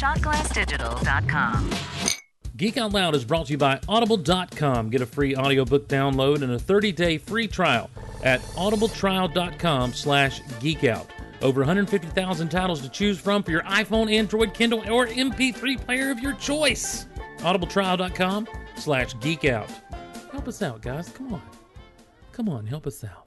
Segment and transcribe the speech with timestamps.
[0.00, 1.70] shotglassdigital.com.
[2.56, 4.88] Geek Out Loud is brought to you by Audible.com.
[4.88, 7.90] Get a free audiobook download and a 30-day free trial
[8.22, 11.06] at audibletrial.com slash geekout.
[11.42, 16.18] Over 150,000 titles to choose from for your iPhone, Android, Kindle, or MP3 player of
[16.20, 17.08] your choice.
[17.38, 19.70] audibletrial.com slash geekout.
[20.32, 21.10] Help us out, guys.
[21.10, 21.42] Come on.
[22.32, 23.25] Come on, help us out.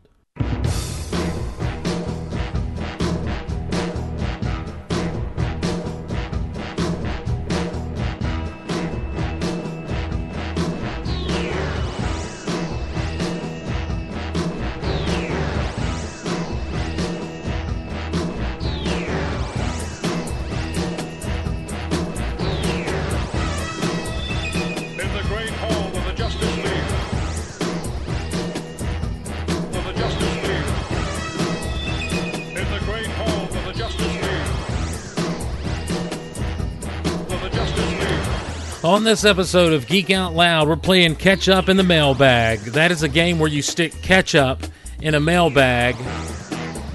[38.89, 42.57] On this episode of Geek Out Loud, we're playing Catch Up in the Mailbag.
[42.62, 44.63] That is a game where you stick ketchup
[44.99, 45.96] in a mailbag.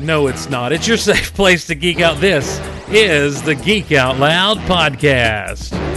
[0.01, 0.73] No, it's not.
[0.73, 2.21] It's your safe place to geek out.
[2.21, 5.94] This is the Geek Out Loud podcast.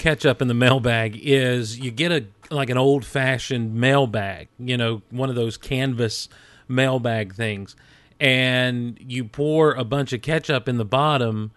[0.00, 4.76] Of ketchup in the mailbag is you get a like an old fashioned mailbag, you
[4.76, 6.28] know, one of those canvas
[6.66, 7.76] mailbag things,
[8.18, 11.52] and you pour a bunch of ketchup in the bottom,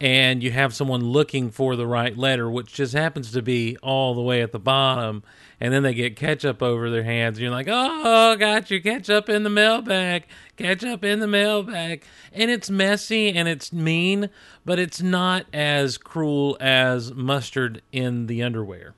[0.00, 4.14] and you have someone looking for the right letter, which just happens to be all
[4.14, 5.22] the way at the bottom,
[5.60, 9.28] and then they get ketchup over their hands, and you're like, oh, got your ketchup
[9.28, 10.24] in the mailbag,
[10.56, 12.02] ketchup in the mailbag,
[12.32, 14.30] and it's messy and it's mean,
[14.64, 18.94] but it's not as cruel as mustard in the underwear.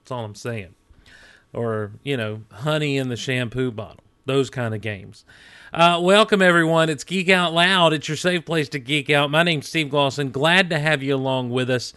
[0.00, 0.74] That's all I'm saying.
[1.52, 4.02] Or, you know, honey in the shampoo bottle.
[4.24, 5.24] Those kind of games.
[5.72, 6.88] Uh, welcome, everyone.
[6.88, 7.92] It's Geek Out Loud.
[7.92, 9.30] It's your safe place to geek out.
[9.30, 10.30] My name's Steve Glosson.
[10.30, 11.92] Glad to have you along with us.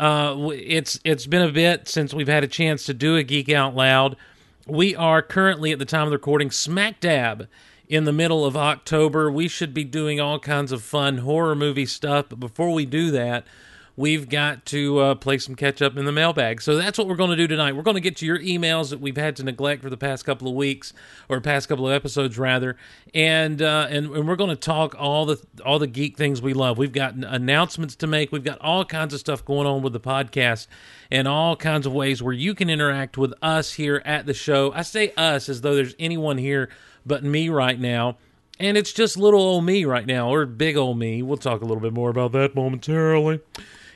[0.00, 3.50] Uh, it's it's been a bit since we've had a chance to do a Geek
[3.50, 4.16] Out Loud.
[4.66, 7.48] We are currently, at the time of the recording, smack dab
[7.86, 9.30] in the middle of October.
[9.30, 13.10] We should be doing all kinds of fun horror movie stuff, but before we do
[13.10, 13.44] that,
[14.00, 16.62] we've got to uh, play some catch up in the mailbag.
[16.62, 17.76] So that's what we're going to do tonight.
[17.76, 20.24] We're going to get to your emails that we've had to neglect for the past
[20.24, 20.94] couple of weeks,
[21.28, 22.76] or past couple of episodes rather,
[23.12, 26.54] and uh, and, and we're going to talk all the all the geek things we
[26.54, 26.78] love.
[26.78, 28.32] We've got announcements to make.
[28.32, 30.66] We've got all kinds of stuff going on with the podcast,
[31.10, 34.72] and all kinds of ways where you can interact with us here at the show.
[34.72, 36.70] I say us as though there's anyone here
[37.04, 38.16] but me right now.
[38.58, 41.22] And it's just little old me right now, or big old me.
[41.22, 43.40] We'll talk a little bit more about that momentarily.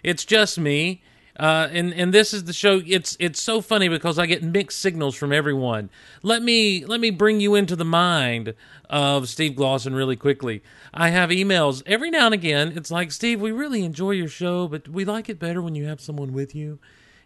[0.05, 1.03] It's just me.
[1.37, 2.81] Uh, and and this is the show.
[2.87, 5.91] It's it's so funny because I get mixed signals from everyone.
[6.23, 8.55] Let me let me bring you into the mind
[8.89, 10.63] of Steve Glosson really quickly.
[10.93, 12.75] I have emails every now and again.
[12.77, 15.87] It's like Steve, we really enjoy your show, but we like it better when you
[15.87, 16.79] have someone with you.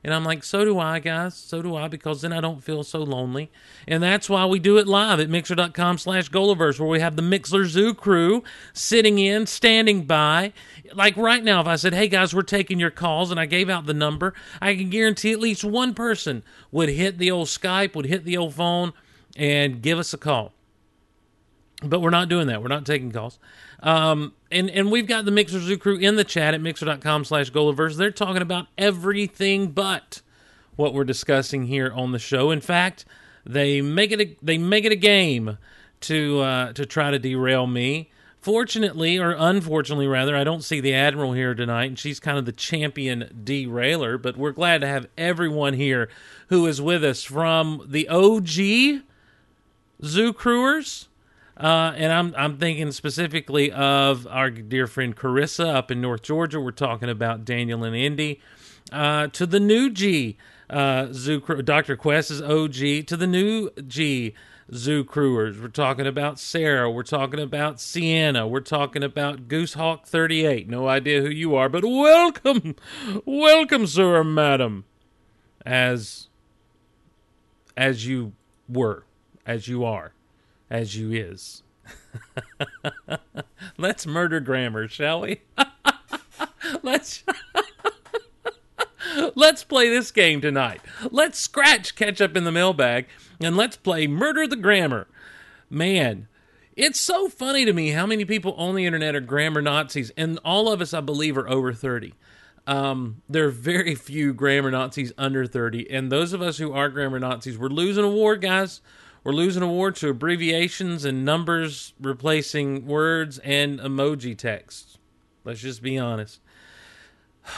[0.05, 1.35] And I'm like, so do I, guys.
[1.35, 3.51] So do I, because then I don't feel so lonely.
[3.87, 7.23] And that's why we do it live at mixlr.com slash Golaverse, where we have the
[7.23, 10.53] Mixlr Zoo crew sitting in, standing by.
[10.95, 13.69] Like right now, if I said, hey, guys, we're taking your calls, and I gave
[13.69, 17.95] out the number, I can guarantee at least one person would hit the old Skype,
[17.95, 18.93] would hit the old phone,
[19.37, 20.53] and give us a call
[21.83, 22.63] but we're not doing that.
[22.63, 23.39] We're not taking calls.
[23.81, 27.51] Um, and, and we've got the Mixlr Zoo crew in the chat at mixlr.com slash
[27.51, 27.97] Golaverse.
[27.97, 30.23] They're talking about everything but
[30.77, 32.51] what we're discussing here on the show.
[32.51, 33.05] In fact,
[33.45, 35.59] they make it a, they make it a game
[36.03, 38.11] to uh, to try to derail me.
[38.41, 42.47] Fortunately, or unfortunately, rather, I don't see the Admiral here tonight, and she's kind of
[42.47, 44.17] the champion derailer.
[44.17, 46.09] But we're glad to have everyone here
[46.49, 49.03] who is with us from the OG
[50.05, 51.07] Zoo Crewers.
[51.58, 56.60] Uh, and I'm I'm thinking specifically of our dear friend Carissa up in North Georgia.
[56.60, 58.40] We're talking about Daniel and Indy.
[58.93, 60.37] Uh, to the new G,
[60.70, 61.96] uh, Zoo Dr.
[61.96, 63.06] Quest is OG.
[63.08, 64.34] To the new G,
[64.72, 65.60] Zoo Crewers.
[65.60, 66.90] We're talking about Sarah.
[66.90, 68.46] We're talking about Sienna.
[68.46, 70.69] We're talking about Goosehawk 38.
[70.69, 72.76] No idea who you are, but welcome,
[73.25, 74.84] welcome, sir or madam,
[75.66, 76.28] as
[77.76, 78.32] as you
[78.69, 79.05] were
[79.46, 80.12] as you are,
[80.70, 81.62] as you is.
[83.79, 85.41] Let's murder grammar, shall we?
[86.82, 87.25] Let's
[89.35, 90.81] Let's play this game tonight.
[91.11, 93.06] Let's scratch ketchup in the mailbag
[93.41, 95.06] and let's play murder the grammar.
[95.70, 96.29] Man,
[96.76, 100.38] it's so funny to me how many people on the internet are grammar Nazis, and
[100.44, 102.15] all of us, I believe, are over 30.
[102.67, 106.88] Um, there are very few grammar Nazis under 30, and those of us who are
[106.88, 108.81] grammar Nazis, we're losing a war, guys.
[109.29, 114.99] We're losing a war to abbreviations and numbers replacing words and emoji text.
[115.45, 116.41] Let's just be honest.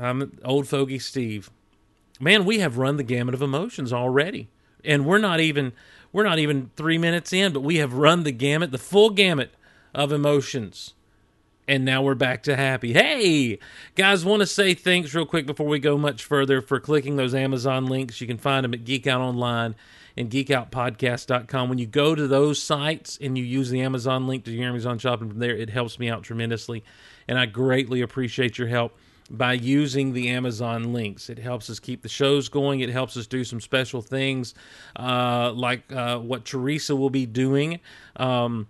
[0.00, 1.50] I'm old fogey Steve.
[2.18, 4.48] Man, we have run the gamut of emotions already,
[4.84, 5.72] and we're not even
[6.12, 9.54] we're not even three minutes in, but we have run the gamut, the full gamut
[9.94, 10.94] of emotions.
[11.68, 12.92] And now we're back to happy.
[12.92, 13.60] Hey,
[13.94, 17.36] guys, want to say thanks real quick before we go much further for clicking those
[17.36, 18.20] Amazon links.
[18.20, 19.76] You can find them at Geek Out Online
[20.18, 21.68] and geekoutpodcast.com.
[21.68, 24.98] When you go to those sites and you use the Amazon link to your Amazon
[24.98, 26.82] shopping from there, it helps me out tremendously.
[27.28, 28.98] And I greatly appreciate your help
[29.30, 31.30] by using the Amazon links.
[31.30, 32.80] It helps us keep the shows going.
[32.80, 34.54] It helps us do some special things
[34.96, 37.78] uh, like uh, what Teresa will be doing.
[38.16, 38.66] Um,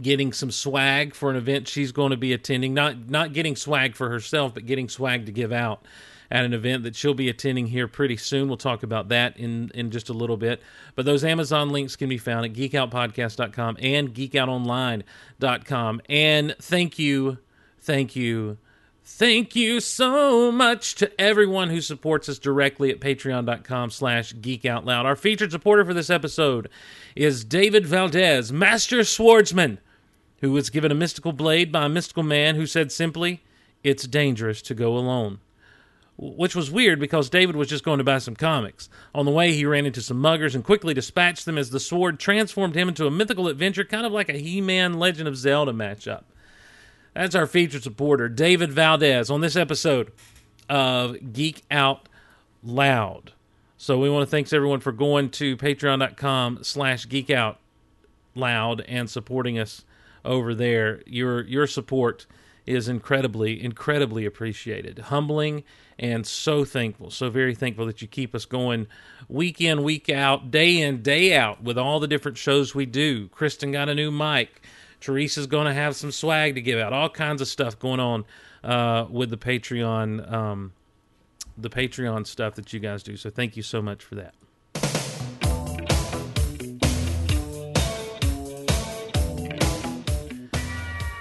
[0.00, 3.94] getting some swag for an event she's going to be attending not not getting swag
[3.94, 5.86] for herself but getting swag to give out
[6.30, 9.70] at an event that she'll be attending here pretty soon we'll talk about that in
[9.74, 10.60] in just a little bit
[10.94, 17.38] but those amazon links can be found at geekoutpodcast.com and geekoutonline.com and thank you
[17.78, 18.58] thank you
[19.08, 25.04] Thank you so much to everyone who supports us directly at patreon.com slash geekoutloud.
[25.04, 26.68] Our featured supporter for this episode
[27.14, 29.78] is David Valdez, Master Swordsman,
[30.40, 33.44] who was given a mystical blade by a mystical man who said simply,
[33.84, 35.38] It's dangerous to go alone.
[36.18, 38.88] Which was weird because David was just going to buy some comics.
[39.14, 42.18] On the way, he ran into some muggers and quickly dispatched them as the sword
[42.18, 45.72] transformed him into a mythical adventure, kind of like a He Man Legend of Zelda
[45.72, 46.24] matchup.
[47.12, 50.12] That's our featured supporter, David Valdez, on this episode
[50.70, 52.08] of Geek Out
[52.62, 53.32] Loud.
[53.78, 57.58] So we want to thanks everyone for going to patreon.com slash geek out
[58.34, 59.84] loud and supporting us
[60.24, 61.02] over there.
[61.06, 62.26] Your your support
[62.66, 64.98] is incredibly, incredibly appreciated.
[64.98, 65.62] Humbling
[65.98, 67.10] and so thankful.
[67.10, 68.86] So very thankful that you keep us going
[69.28, 73.28] week in, week out, day in, day out with all the different shows we do.
[73.28, 74.62] Kristen got a new mic.
[75.00, 76.92] Teresa's going to have some swag to give out.
[76.92, 78.24] All kinds of stuff going on
[78.64, 80.72] uh, with the Patreon, um,
[81.56, 83.16] the Patreon stuff that you guys do.
[83.16, 84.34] So thank you so much for that.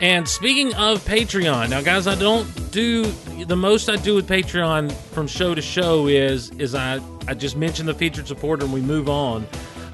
[0.01, 3.05] And speaking of Patreon, now guys, I don't do
[3.45, 7.55] the most I do with Patreon from show to show is is I I just
[7.55, 9.47] mention the featured supporter and we move on.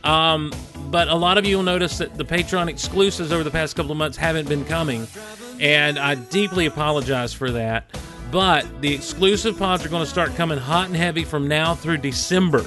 [0.04, 0.52] Um,
[0.90, 3.92] but a lot of you will notice that the Patreon exclusives over the past couple
[3.92, 5.08] of months haven't been coming,
[5.60, 7.86] and I deeply apologize for that.
[8.32, 11.98] But the exclusive pods are going to start coming hot and heavy from now through
[11.98, 12.62] December.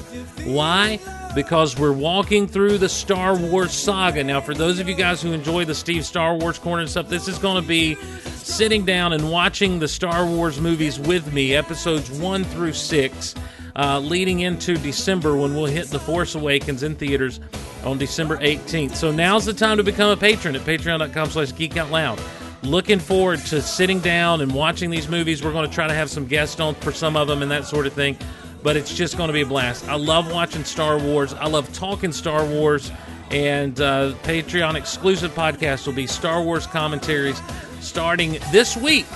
[0.45, 1.01] Why?
[1.35, 4.23] Because we're walking through the Star Wars saga.
[4.23, 7.09] Now, for those of you guys who enjoy the Steve Star Wars corner and stuff,
[7.09, 7.95] this is going to be
[8.35, 13.35] sitting down and watching the Star Wars movies with me, episodes one through six,
[13.75, 17.41] uh, leading into December when we'll hit The Force Awakens in theaters
[17.85, 18.95] on December 18th.
[18.95, 22.44] So now's the time to become a patron at patreon.com slash geekoutloud.
[22.65, 25.45] Looking forward to sitting down and watching these movies.
[25.45, 27.67] We're going to try to have some guests on for some of them and that
[27.67, 28.17] sort of thing.
[28.63, 29.87] But it's just going to be a blast.
[29.87, 31.35] I love watching Star Wars.
[31.35, 32.91] I love talking Star Wars.
[33.31, 37.41] And uh, Patreon exclusive podcast will be Star Wars commentaries
[37.81, 39.07] starting this week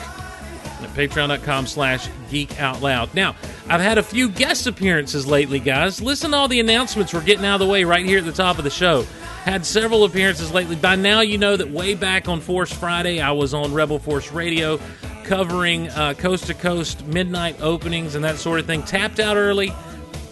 [0.82, 3.14] at patreon.com slash geek out loud.
[3.14, 3.36] Now,
[3.68, 6.00] I've had a few guest appearances lately, guys.
[6.00, 8.32] Listen to all the announcements we're getting out of the way right here at the
[8.32, 9.02] top of the show.
[9.44, 10.76] Had several appearances lately.
[10.76, 14.32] By now, you know that way back on Force Friday, I was on Rebel Force
[14.32, 14.78] Radio
[15.24, 18.82] covering uh, coast to coast midnight openings and that sort of thing.
[18.82, 19.72] Tapped out early.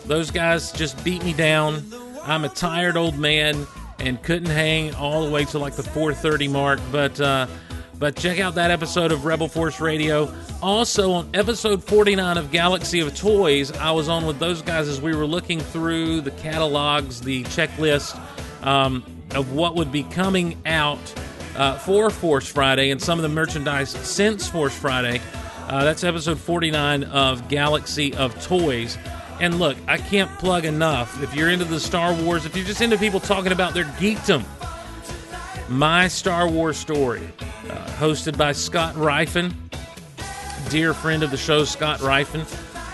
[0.06, 1.82] Those guys just beat me down.
[2.22, 3.66] I'm a tired old man
[3.98, 7.46] and couldn't hang all the way to like the 4:30 mark, but uh,
[7.98, 10.32] but check out that episode of Rebel Force Radio.
[10.62, 15.00] Also, on episode 49 of Galaxy of Toys, I was on with those guys as
[15.00, 18.18] we were looking through the catalogs, the checklist
[18.64, 20.98] um, of what would be coming out
[21.56, 25.20] uh, for Force Friday and some of the merchandise since Force Friday.
[25.68, 28.98] Uh, that's episode 49 of Galaxy of Toys.
[29.40, 31.22] And look, I can't plug enough.
[31.22, 34.44] If you're into the Star Wars, if you're just into people talking about their geekdom,
[35.68, 37.28] my Star Wars story,
[37.70, 39.54] uh, hosted by Scott Rifen,
[40.70, 42.44] dear friend of the show, Scott Rifen.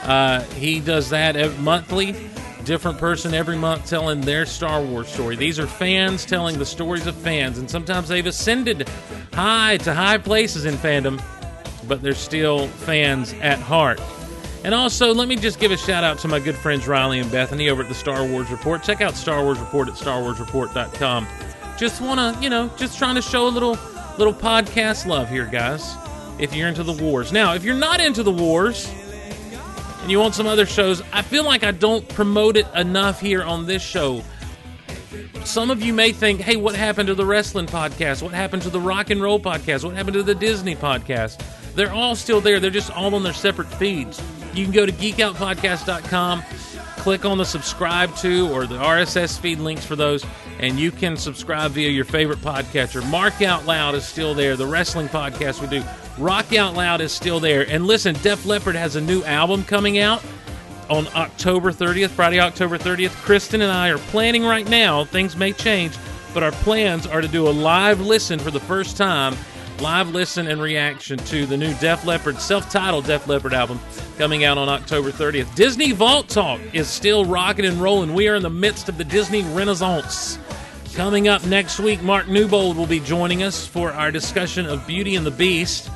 [0.07, 2.31] Uh, he does that monthly.
[2.65, 5.35] different person every month telling their Star Wars story.
[5.35, 8.89] These are fans telling the stories of fans, and sometimes they've ascended
[9.33, 11.21] high to high places in fandom,
[11.89, 14.01] but they're still fans at heart.
[14.65, 17.31] And also, let me just give a shout out to my good friends Riley and
[17.33, 18.83] Bethany over at the Star Wars Report.
[18.85, 21.27] Check out Star Wars Report at starwarsreport.com.
[21.77, 23.77] Just want to, you know, just trying to show a little
[24.19, 25.95] little podcast love here, guys.
[26.39, 27.33] If you're into the wars.
[27.33, 28.91] Now, if you're not into the wars,
[30.03, 33.43] and you want some other shows, I feel like I don't promote it enough here
[33.43, 34.23] on this show.
[35.45, 38.23] Some of you may think, hey, what happened to the wrestling podcast?
[38.23, 39.85] What happened to the rock and roll podcast?
[39.85, 41.41] What happened to the Disney podcast?
[41.75, 42.59] They're all still there.
[42.59, 44.21] They're just all on their separate feeds.
[44.55, 46.43] You can go to geekoutpodcast.com,
[47.03, 50.25] click on the subscribe to or the RSS feed links for those,
[50.61, 53.05] and you can subscribe via your favorite podcatcher.
[53.11, 54.55] Mark Out Loud is still there.
[54.55, 55.85] The wrestling podcast we do.
[56.17, 57.69] Rock Out Loud is still there.
[57.69, 60.23] And listen, Def Leppard has a new album coming out
[60.89, 63.11] on October 30th, Friday, October 30th.
[63.23, 65.97] Kristen and I are planning right now, things may change,
[66.33, 69.35] but our plans are to do a live listen for the first time.
[69.81, 73.81] Live listen and reaction to the new Def Leppard, self titled Def Leppard album
[74.17, 75.53] coming out on October 30th.
[75.55, 78.15] Disney Vault Talk is still rocking and rolling.
[78.15, 80.39] We are in the midst of the Disney Renaissance.
[80.95, 85.17] Coming up next week, Mark Newbold will be joining us for our discussion of Beauty
[85.17, 85.91] and the Beast.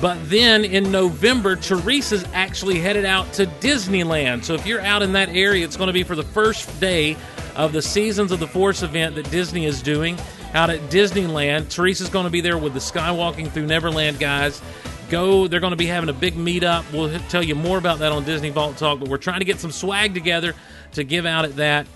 [0.00, 4.44] But then in November, Teresa's actually headed out to Disneyland.
[4.44, 7.16] So if you're out in that area, it's going to be for the first day
[7.56, 10.16] of the Seasons of the Force event that Disney is doing
[10.54, 11.68] out at Disneyland.
[11.68, 14.60] Teresa's going to be there with the Skywalking Through Neverland guys.
[15.08, 16.90] Go, they're going to be having a big meetup.
[16.92, 19.58] We'll tell you more about that on Disney Vault Talk, but we're trying to get
[19.58, 20.54] some swag together
[20.92, 21.86] to give out at that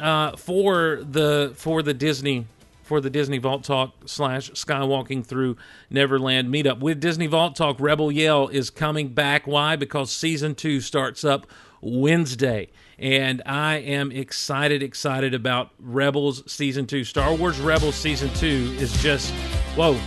[0.00, 2.46] uh, for the for the Disney
[2.82, 5.56] for the Disney Vault Talk slash Skywalking through
[5.90, 6.80] Neverland meetup.
[6.80, 9.46] With Disney Vault Talk, Rebel Yell is coming back.
[9.46, 9.76] Why?
[9.76, 11.46] Because season two starts up
[11.80, 12.70] Wednesday.
[12.98, 17.04] And I am excited, excited about Rebels season two.
[17.04, 19.32] Star Wars Rebels season two is just,
[19.76, 19.98] whoa,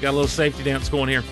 [0.00, 1.24] got a little safety dance going here.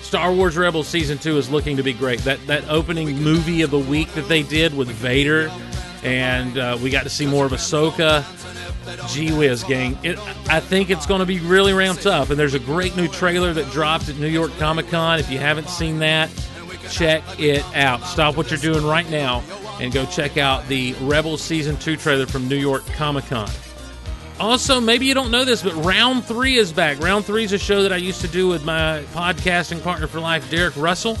[0.00, 2.20] Star Wars Rebels season two is looking to be great.
[2.20, 5.50] That that opening movie of the week that they did with Vader,
[6.02, 8.22] and uh, we got to see more of Ahsoka.
[9.08, 9.96] Gee whiz, gang.
[10.02, 10.18] It,
[10.48, 12.30] I think it's going to be really ramped up.
[12.30, 15.18] And there's a great new trailer that dropped at New York Comic Con.
[15.18, 16.28] If you haven't seen that,
[16.92, 18.04] check it out.
[18.04, 19.42] Stop what you're doing right now
[19.80, 23.48] and go check out the Rebels Season 2 trailer from New York Comic Con.
[24.38, 27.00] Also, maybe you don't know this, but Round 3 is back.
[27.00, 30.20] Round 3 is a show that I used to do with my podcasting partner for
[30.20, 31.16] life, Derek Russell.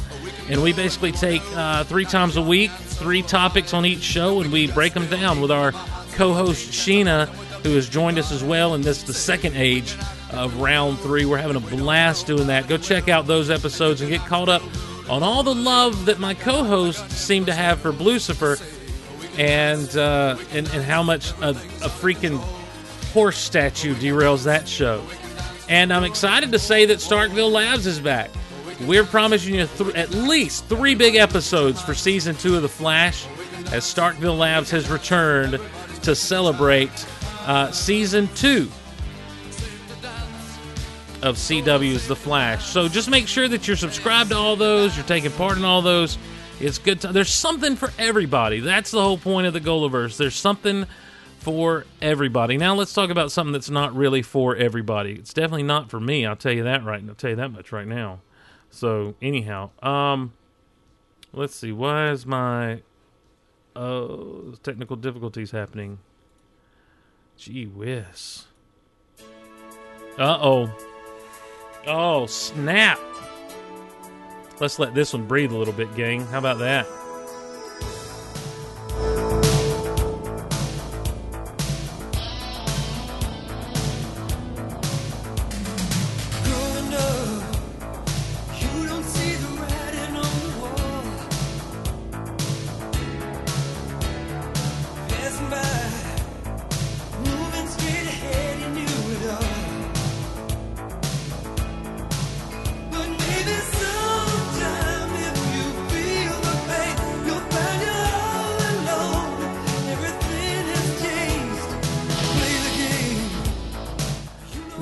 [0.48, 4.52] And we basically take uh, three times a week, three topics on each show, and
[4.52, 5.72] we break them down with our
[6.12, 7.28] co host, Sheena,
[7.62, 9.96] who has joined us as well And this is the second age
[10.32, 11.24] of round three.
[11.24, 12.66] We're having a blast doing that.
[12.66, 14.62] Go check out those episodes and get caught up
[15.08, 18.56] on all the love that my co-hosts seem to have for Lucifer,
[19.38, 22.38] and uh, and, and how much a, a freaking
[23.12, 25.04] horse statue derails that show.
[25.68, 28.30] And I'm excited to say that Starkville Labs is back.
[28.86, 33.26] We're promising you th- at least three big episodes for season two of The Flash,
[33.72, 35.60] as Starkville Labs has returned
[36.02, 37.06] to celebrate
[37.46, 38.70] uh, season two
[41.22, 42.66] of CW's The Flash.
[42.66, 45.82] So just make sure that you're subscribed to all those, you're taking part in all
[45.82, 46.18] those.
[46.60, 47.00] It's good.
[47.00, 48.60] To, there's something for everybody.
[48.60, 50.16] That's the whole point of the Golaverse.
[50.16, 50.86] There's something
[51.38, 52.56] for everybody.
[52.56, 55.14] Now let's talk about something that's not really for everybody.
[55.14, 56.24] It's definitely not for me.
[56.24, 57.02] I'll tell you that right.
[57.08, 58.20] I'll tell you that much right now.
[58.70, 60.32] So anyhow, um,
[61.32, 61.72] let's see.
[61.72, 62.82] Why is my
[63.74, 65.98] oh technical difficulties happening?
[67.36, 68.46] Gee whiz.
[70.16, 70.91] Uh oh.
[71.86, 72.98] Oh, snap.
[74.60, 76.24] Let's let this one breathe a little bit, gang.
[76.26, 76.86] How about that?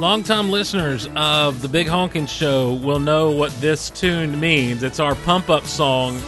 [0.00, 4.82] Longtime listeners of the Big Honkin' Show will know what this tune means.
[4.82, 6.18] It's our pump up song,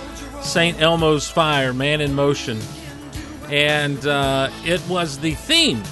[0.42, 0.78] St.
[0.78, 2.60] Elmo's Fire, Man in Motion.
[3.48, 5.82] And uh, it was the theme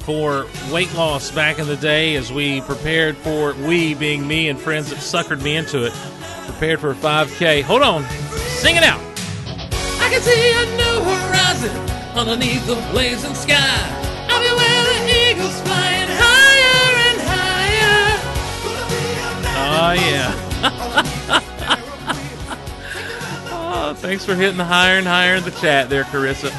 [0.00, 4.58] for weight loss back in the day as we prepared for, we being me and
[4.58, 5.92] friends that suckered me into it,
[6.46, 7.62] prepared for a 5K.
[7.62, 8.02] Hold on,
[8.32, 9.00] sing it out.
[10.00, 14.05] I can see a new horizon underneath the blazing sky.
[19.88, 20.32] Oh yeah.
[23.52, 26.52] oh, thanks for hitting higher and higher in the chat there, Carissa.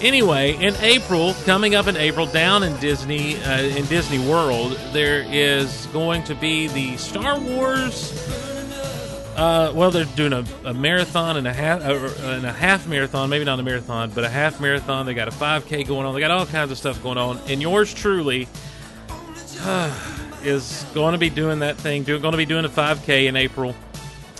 [0.00, 5.26] Anyway, in April, coming up in April, down in Disney, uh, in Disney World, there
[5.28, 8.12] is going to be the Star Wars.
[9.34, 13.30] Uh, well, they're doing a, a marathon and a half, uh, and a half marathon,
[13.30, 15.06] maybe not a marathon, but a half marathon.
[15.06, 16.14] They got a 5K going on.
[16.14, 17.40] They got all kinds of stuff going on.
[17.48, 18.46] And yours truly
[20.44, 22.02] is going to be doing that thing.
[22.02, 23.74] Do, going to be doing a 5K in April.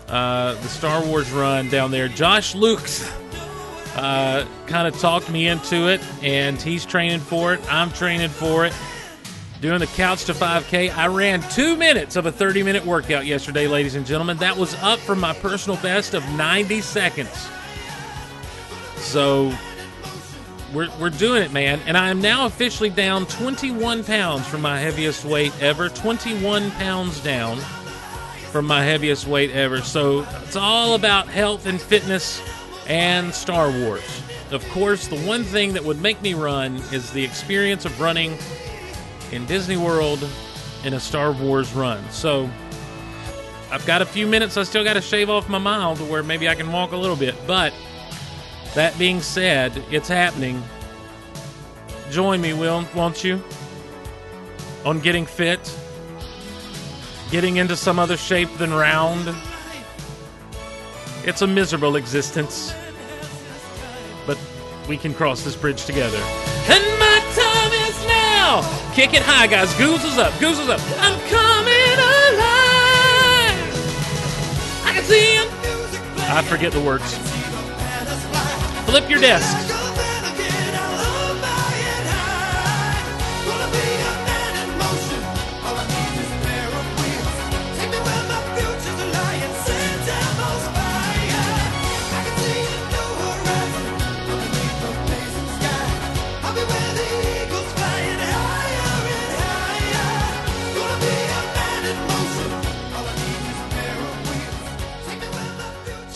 [0.08, 2.08] Uh, the Star Wars run down there.
[2.08, 3.10] Josh Lukes
[3.96, 7.60] uh, kind of talked me into it, and he's training for it.
[7.72, 8.74] I'm training for it.
[9.60, 10.94] Doing the couch to 5K.
[10.94, 14.36] I ran two minutes of a 30 minute workout yesterday, ladies and gentlemen.
[14.38, 17.48] That was up from my personal best of 90 seconds.
[18.96, 19.52] So
[20.74, 21.80] we're, we're doing it, man.
[21.86, 25.88] And I am now officially down 21 pounds from my heaviest weight ever.
[25.88, 27.58] 21 pounds down
[28.50, 29.80] from my heaviest weight ever.
[29.80, 32.42] So it's all about health and fitness
[32.88, 34.22] and Star Wars.
[34.50, 38.36] Of course, the one thing that would make me run is the experience of running
[39.32, 40.28] in Disney World
[40.84, 42.02] in a Star Wars run.
[42.10, 42.50] So
[43.70, 44.56] I've got a few minutes.
[44.56, 46.96] I still got to shave off my mile to where maybe I can walk a
[46.96, 47.34] little bit.
[47.46, 47.72] But
[48.74, 50.62] that being said, it's happening.
[52.10, 53.42] Join me, Will, won't you?
[54.84, 55.74] On getting fit,
[57.30, 59.34] getting into some other shape than round.
[61.24, 62.74] It's a miserable existence.
[64.26, 64.38] But
[64.88, 66.18] we can cross this bridge together.
[66.68, 68.92] And my time is now!
[68.94, 69.72] Kick it high, guys.
[69.74, 70.80] Goozles up, goozles up.
[71.00, 72.44] I'm coming alive!
[74.84, 75.48] I can see him!
[76.30, 77.33] I forget the words.
[78.94, 79.63] Flip your desk.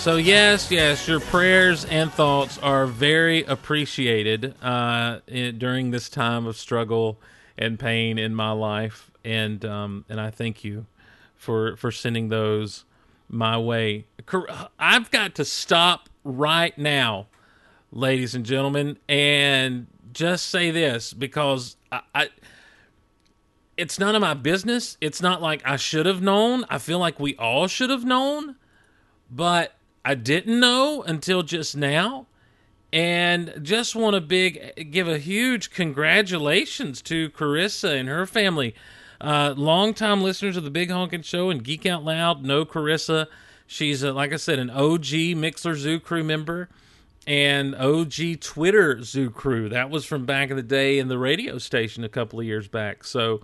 [0.08, 6.46] So yes, yes, your prayers and thoughts are very appreciated uh, in, during this time
[6.46, 7.20] of struggle
[7.58, 10.86] and pain in my life, and um, and I thank you
[11.36, 12.86] for for sending those
[13.28, 14.06] my way.
[14.78, 17.26] I've got to stop right now,
[17.92, 22.28] ladies and gentlemen, and just say this because I, I
[23.76, 24.96] it's none of my business.
[25.02, 26.64] It's not like I should have known.
[26.70, 28.56] I feel like we all should have known,
[29.30, 32.26] but I didn't know until just now.
[32.92, 38.74] And just want to big give a huge congratulations to Carissa and her family.
[39.20, 43.26] Uh, longtime listeners of the Big Honkin' Show and Geek Out Loud know Carissa.
[43.66, 45.04] She's, uh, like I said, an OG
[45.36, 46.70] Mixlr Zoo crew member
[47.26, 49.68] and OG Twitter Zoo crew.
[49.68, 52.68] That was from back in the day in the radio station a couple of years
[52.68, 53.04] back.
[53.04, 53.42] So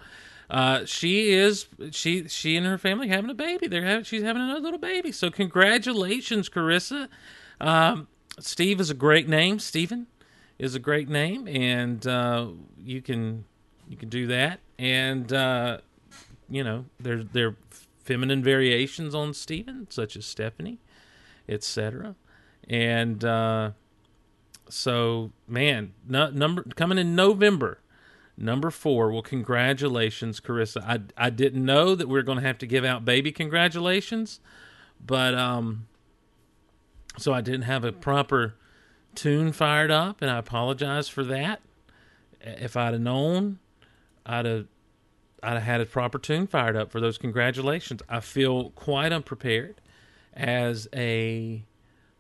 [0.51, 3.67] uh, she is she she and her family having a baby.
[3.67, 5.13] They're having she's having another little baby.
[5.13, 7.09] So congratulations, Carissa.
[7.61, 9.59] Um, Steve is a great name.
[9.59, 10.07] Stephen
[10.59, 12.49] is a great name, and uh,
[12.83, 13.45] you can
[13.89, 14.61] you can do that.
[14.79, 15.79] And uh,
[16.49, 17.57] you know there there are
[18.05, 20.79] feminine variations on Stephen, such as Stephanie,
[21.49, 22.15] etc.
[22.69, 23.71] And uh,
[24.69, 27.79] so, man, no, number coming in November.
[28.37, 29.13] Number four.
[29.13, 30.83] Well, congratulations, Carissa.
[30.83, 34.41] I I didn't know that we are going to have to give out baby congratulations,
[35.05, 35.87] but um,
[37.17, 38.55] so I didn't have a proper
[39.15, 41.61] tune fired up, and I apologize for that.
[42.41, 43.61] If I'd have known,
[44.27, 44.67] I'd have
[45.43, 48.03] I'd have had a proper tune fired up for those congratulations.
[48.09, 49.81] I feel quite unprepared
[50.33, 51.65] as a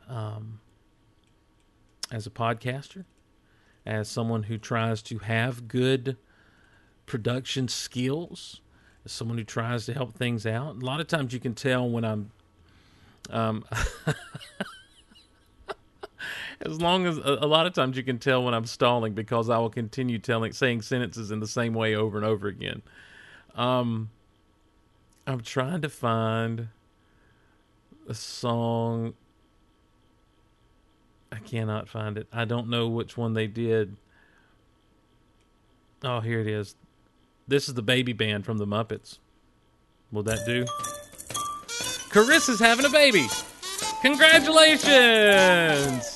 [0.09, 0.61] um,
[2.12, 3.05] as a podcaster
[3.86, 6.16] as someone who tries to have good
[7.06, 8.60] production skills,
[9.04, 10.76] as someone who tries to help things out.
[10.76, 12.30] A lot of times you can tell when I'm.
[13.30, 13.64] Um,
[16.60, 19.58] as long as a, lot of times you can tell when I'm stalling because I
[19.58, 22.82] will continue telling saying sentences in the same way over and over again.
[23.54, 24.10] Um,
[25.26, 26.68] I'm trying to find
[28.08, 29.14] a song
[31.34, 32.28] I cannot find it.
[32.32, 33.96] I don't know which one they did.
[36.04, 36.76] Oh, here it is.
[37.48, 39.18] This is the baby band from the Muppets.
[40.12, 40.64] Will that do?
[42.12, 43.26] Carissa's having a baby.
[44.00, 46.13] Congratulations!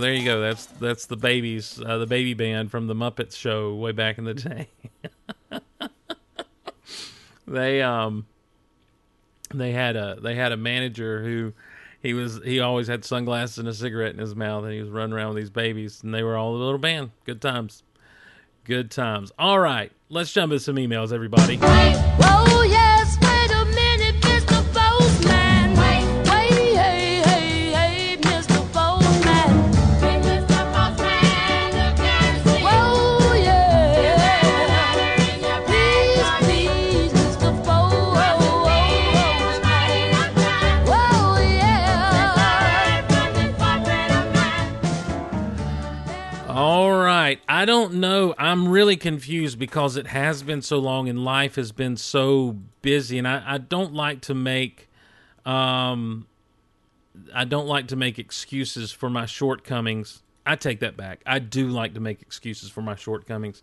[0.00, 0.40] There you go.
[0.40, 4.24] That's that's the babies, uh, the baby band from the Muppets show way back in
[4.24, 4.68] the day.
[7.46, 8.26] they um
[9.54, 11.52] they had a they had a manager who
[12.02, 14.90] he was he always had sunglasses and a cigarette in his mouth and he was
[14.90, 17.10] running around with these babies and they were all a little band.
[17.24, 17.82] Good times.
[18.64, 19.32] Good times.
[19.38, 21.56] All right, let's jump into some emails, everybody.
[21.56, 22.37] Whoa,
[47.28, 47.40] right.
[47.48, 48.34] I don't know.
[48.38, 53.18] I'm really confused because it has been so long and life has been so busy,
[53.18, 54.88] and I, I don't like to make
[55.44, 56.26] um
[57.34, 60.22] I don't like to make excuses for my shortcomings.
[60.46, 61.20] I take that back.
[61.26, 63.62] I do like to make excuses for my shortcomings.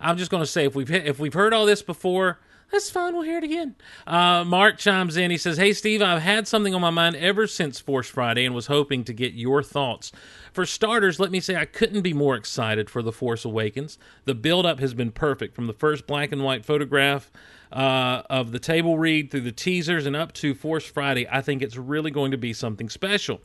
[0.00, 3.14] I'm just going to say if we've if we've heard all this before, that's fine.
[3.14, 3.76] We'll hear it again.
[4.06, 5.30] Uh, Mark chimes in.
[5.30, 8.54] He says, "Hey Steve, I've had something on my mind ever since Force Friday, and
[8.54, 10.12] was hoping to get your thoughts.
[10.52, 13.98] For starters, let me say I couldn't be more excited for the Force Awakens.
[14.24, 17.30] The build-up has been perfect from the first black and white photograph."
[17.74, 21.60] uh, of the table read through the teasers and up to Force Friday, I think
[21.60, 23.40] it's really going to be something special.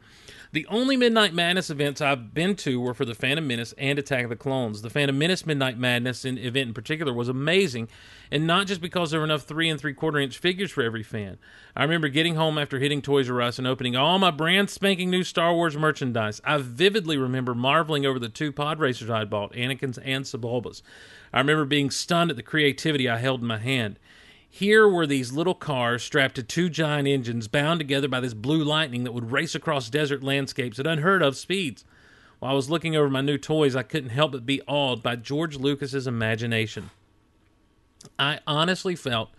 [0.51, 4.23] The only Midnight Madness events I've been to were for the Phantom Menace and Attack
[4.23, 4.81] of the Clones.
[4.81, 7.87] The Phantom Menace Midnight Madness event in particular was amazing,
[8.31, 11.03] and not just because there were enough three and three quarter inch figures for every
[11.03, 11.37] fan.
[11.75, 15.11] I remember getting home after hitting Toys R Us and opening all my brand spanking
[15.11, 16.41] new Star Wars merchandise.
[16.43, 20.81] I vividly remember marveling over the two pod racers I'd bought, Anakin's and Sebulba's.
[21.31, 23.99] I remember being stunned at the creativity I held in my hand.
[24.49, 28.63] Here were these little cars strapped to two giant engines bound together by this blue
[28.63, 31.85] lightning that would race across desert landscapes at unheard of speeds.
[32.39, 35.17] While I was looking over my new toys, I couldn't help but be awed by
[35.17, 36.89] George Lucas's imagination.
[38.17, 39.29] I honestly felt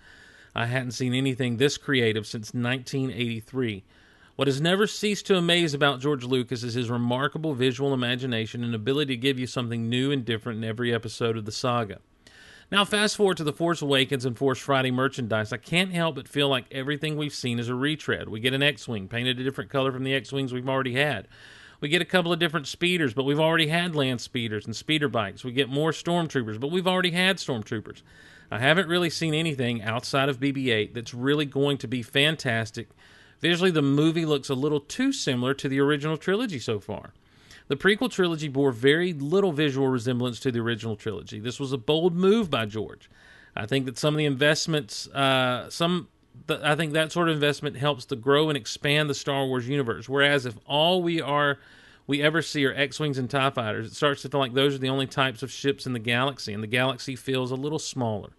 [0.54, 3.82] I hadn't seen anything this creative since 1983.
[4.36, 8.74] What has never ceased to amaze about George Lucas is his remarkable visual imagination and
[8.74, 11.98] ability to give you something new and different in every episode of the saga.
[12.72, 15.52] Now, fast forward to The Force Awakens and Force Friday merchandise.
[15.52, 18.28] I can't help but feel like everything we've seen is a retread.
[18.28, 20.94] We get an X Wing painted a different color from the X Wings we've already
[20.94, 21.26] had.
[21.80, 25.08] We get a couple of different speeders, but we've already had land speeders and speeder
[25.08, 25.42] bikes.
[25.42, 28.02] We get more stormtroopers, but we've already had stormtroopers.
[28.52, 32.90] I haven't really seen anything outside of BB 8 that's really going to be fantastic.
[33.40, 37.14] Visually, the movie looks a little too similar to the original trilogy so far.
[37.70, 41.38] The prequel trilogy bore very little visual resemblance to the original trilogy.
[41.38, 43.08] This was a bold move by George.
[43.54, 46.08] I think that some of the investments, uh, some,
[46.48, 50.08] I think that sort of investment helps to grow and expand the Star Wars universe.
[50.08, 51.60] Whereas if all we are,
[52.08, 54.78] we ever see are X-wings and Tie fighters, it starts to feel like those are
[54.78, 58.30] the only types of ships in the galaxy, and the galaxy feels a little smaller.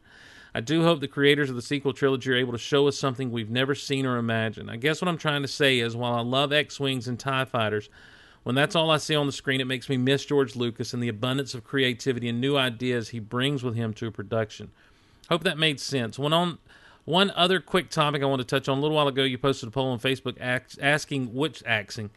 [0.54, 3.32] I do hope the creators of the sequel trilogy are able to show us something
[3.32, 4.70] we've never seen or imagined.
[4.70, 7.88] I guess what I'm trying to say is, while I love X-wings and Tie fighters.
[8.44, 11.02] When that's all I see on the screen, it makes me miss George Lucas and
[11.02, 14.72] the abundance of creativity and new ideas he brings with him to a production.
[15.30, 16.18] Hope that made sense.
[16.18, 16.58] One on
[17.06, 18.78] one other quick topic I want to touch on.
[18.78, 22.10] A little while ago, you posted a poll on Facebook asking which axing,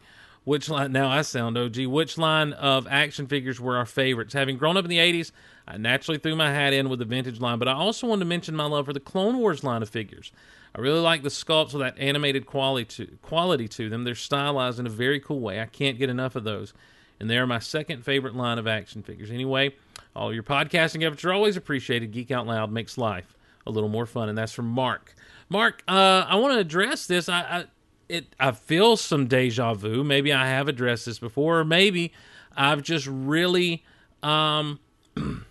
[0.45, 0.93] which line.
[0.93, 1.85] Now I sound OG.
[1.87, 4.33] Which line of action figures were our favorites?
[4.33, 5.31] Having grown up in the '80s,
[5.67, 8.29] I naturally threw my hat in with the vintage line, but I also wanted to
[8.29, 10.31] mention my love for the Clone Wars line of figures.
[10.75, 14.03] I really like the sculpts with that animated quality to, quality to them.
[14.03, 15.61] They're stylized in a very cool way.
[15.61, 16.73] I can't get enough of those.
[17.17, 19.31] And they're my second favorite line of action figures.
[19.31, 19.73] Anyway,
[20.13, 22.11] all your podcasting efforts are always appreciated.
[22.11, 24.27] Geek Out Loud makes life a little more fun.
[24.27, 25.15] And that's from Mark.
[25.47, 27.29] Mark, uh, I want to address this.
[27.29, 27.65] I, I
[28.09, 30.03] it I feel some deja vu.
[30.03, 32.13] Maybe I have addressed this before, or maybe
[32.55, 33.83] I've just really
[34.23, 34.79] um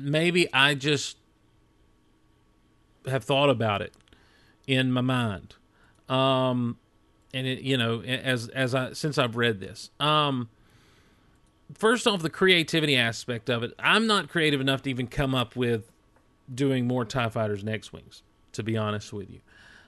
[0.00, 1.16] maybe I just
[3.06, 3.94] have thought about it
[4.66, 5.54] in my mind.
[6.08, 6.78] Um,
[7.32, 10.48] and it, you know, as as I since I've read this, um,
[11.74, 15.54] first off, the creativity aspect of it, I'm not creative enough to even come up
[15.54, 15.90] with
[16.52, 18.22] doing more Tie Fighters X Wings.
[18.54, 19.40] To be honest with you,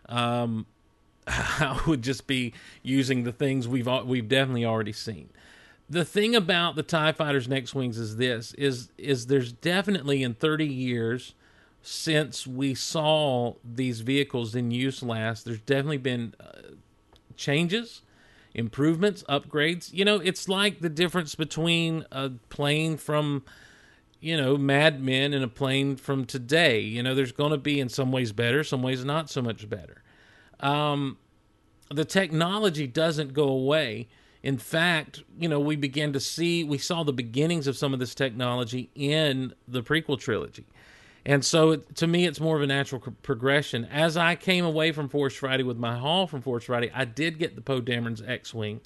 [0.08, 0.66] um,
[1.26, 5.30] I would just be using the things we've we've definitely already seen.
[5.88, 10.34] The thing about the Tie Fighters Next Wings is this: is is there's definitely in
[10.34, 11.34] 30 years
[11.82, 16.52] since we saw these vehicles in use last, there's definitely been uh,
[17.36, 18.02] changes,
[18.54, 19.92] improvements, upgrades.
[19.92, 23.42] You know, it's like the difference between a plane from,
[24.20, 26.80] you know, Mad Men and a plane from today.
[26.80, 29.68] You know, there's going to be in some ways better, some ways not so much
[29.68, 30.01] better.
[30.62, 31.18] Um,
[31.90, 34.08] the technology doesn't go away.
[34.42, 38.00] In fact, you know, we began to see, we saw the beginnings of some of
[38.00, 40.64] this technology in the prequel trilogy.
[41.24, 43.84] And so it, to me, it's more of a natural co- progression.
[43.84, 47.38] As I came away from Force Friday with my haul from Force Friday, I did
[47.38, 48.80] get the Poe Dameron's X Wing,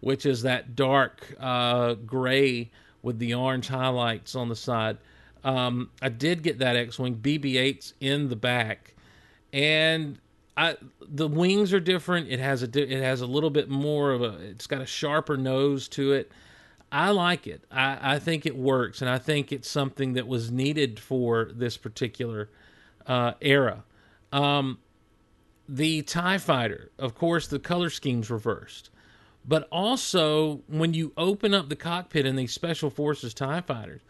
[0.00, 2.70] which is that dark uh, gray
[3.02, 4.98] with the orange highlights on the side.
[5.42, 8.94] Um, I did get that X Wing, BB 8's in the back.
[9.54, 10.18] And
[10.60, 12.28] I, the wings are different.
[12.28, 15.38] It has a it has a little bit more of a it's got a sharper
[15.38, 16.30] nose to it.
[16.92, 17.64] I like it.
[17.70, 21.78] I, I think it works, and I think it's something that was needed for this
[21.78, 22.50] particular
[23.06, 23.84] uh, era.
[24.34, 24.80] Um,
[25.66, 28.90] the Tie Fighter, of course, the color scheme's reversed,
[29.48, 34.02] but also when you open up the cockpit in these Special Forces Tie Fighters,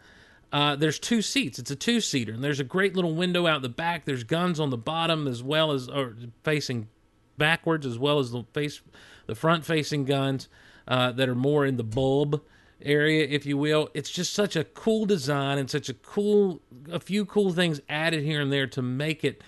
[0.51, 1.59] uh, there's two seats.
[1.59, 4.05] It's a two seater, and there's a great little window out the back.
[4.05, 6.89] There's guns on the bottom as well as or facing
[7.37, 8.81] backwards, as well as the face
[9.27, 10.49] the front facing guns
[10.87, 12.41] uh, that are more in the bulb
[12.81, 13.89] area, if you will.
[13.93, 16.61] It's just such a cool design and such a cool
[16.91, 19.41] a few cool things added here and there to make it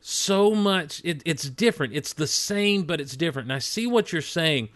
[0.00, 1.00] so much.
[1.04, 1.94] It, it's different.
[1.94, 3.46] It's the same, but it's different.
[3.46, 4.68] And I see what you're saying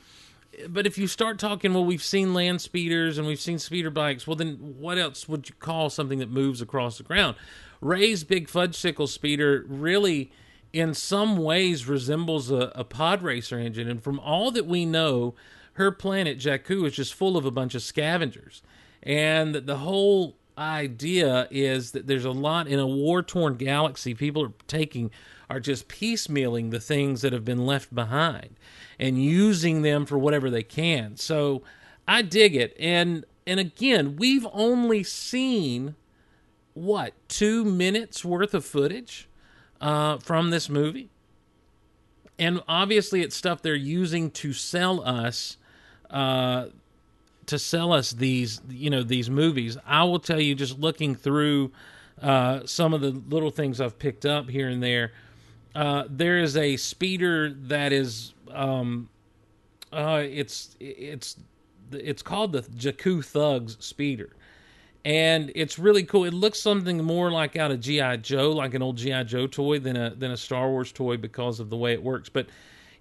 [0.69, 4.27] but if you start talking, well, we've seen land speeders and we've seen speeder bikes.
[4.27, 7.37] Well, then what else would you call something that moves across the ground?
[7.81, 10.31] Rey's big fudge sickle speeder really,
[10.73, 13.88] in some ways, resembles a, a pod racer engine.
[13.88, 15.35] And from all that we know,
[15.77, 18.62] her planet Jakku is just full of a bunch of scavengers,
[19.03, 24.14] and the whole idea is that there's a lot in a war torn galaxy.
[24.14, 25.11] People are taking
[25.49, 28.57] are just piecemealing the things that have been left behind
[28.99, 31.17] and using them for whatever they can.
[31.17, 31.63] So
[32.07, 32.75] I dig it.
[32.79, 35.95] And and again, we've only seen
[36.75, 39.29] what two minutes worth of footage
[39.81, 41.11] uh, from this movie,
[42.39, 45.57] and obviously it's stuff they're using to sell us.
[46.11, 46.67] Uh,
[47.47, 51.71] to sell us these you know these movies i will tell you just looking through
[52.21, 55.13] uh, some of the little things i've picked up here and there
[55.77, 59.11] uh, there is a speeder that is um,
[59.93, 61.37] uh, it's it's
[61.93, 64.35] it's called the Jakku Thugs speeder,
[65.05, 66.25] and it's really cool.
[66.25, 69.79] It looks something more like out of GI Joe, like an old GI Joe toy,
[69.79, 72.31] than a than a Star Wars toy because of the way it works.
[72.31, 72.47] But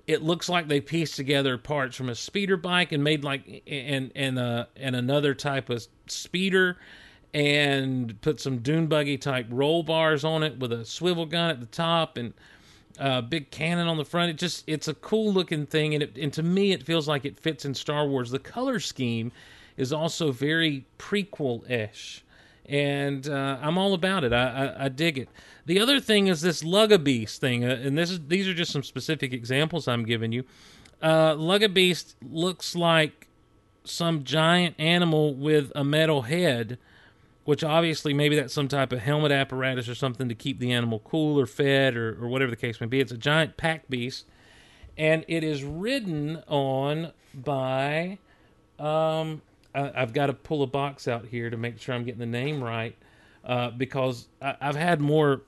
[0.06, 4.12] it looks like they pieced together parts from a speeder bike and made like and
[4.16, 6.78] and uh and another type of speeder
[7.34, 11.62] and put some dune buggy type roll bars on it with a swivel gun at
[11.62, 12.34] the top and
[13.00, 14.30] uh, big cannon on the front.
[14.30, 17.26] It just it's a cool looking thing, and it, and to me it feels like
[17.26, 18.32] it fits in Star Wars.
[18.32, 19.32] The color scheme
[19.78, 22.24] is also very prequel ish,
[22.66, 24.34] and uh, I'm all about it.
[24.34, 25.30] I, I, I dig it.
[25.66, 28.84] The other thing is this Luggabeast thing, uh, and this is these are just some
[28.84, 30.46] specific examples I'm giving you.
[31.02, 33.28] Uh, Luggabeast looks like
[33.84, 36.78] some giant animal with a metal head
[37.46, 41.00] which obviously maybe that's some type of helmet apparatus or something to keep the animal
[41.00, 43.00] cool or fed or, or whatever the case may be.
[43.00, 44.26] It's a giant pack beast,
[44.98, 48.18] and it is ridden on by.
[48.80, 49.42] Um,
[49.74, 52.26] I, I've got to pull a box out here to make sure I'm getting the
[52.26, 52.96] name right,
[53.46, 55.44] uh, because I, I've had more.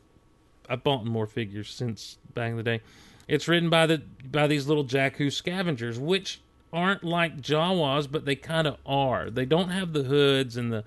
[0.69, 2.81] I've bought more figures since back in the day.
[3.27, 8.35] It's ridden by the by these little Jakku scavengers, which aren't like Jawas, but they
[8.35, 9.31] kind of are.
[9.31, 10.83] They don't have the hoods and the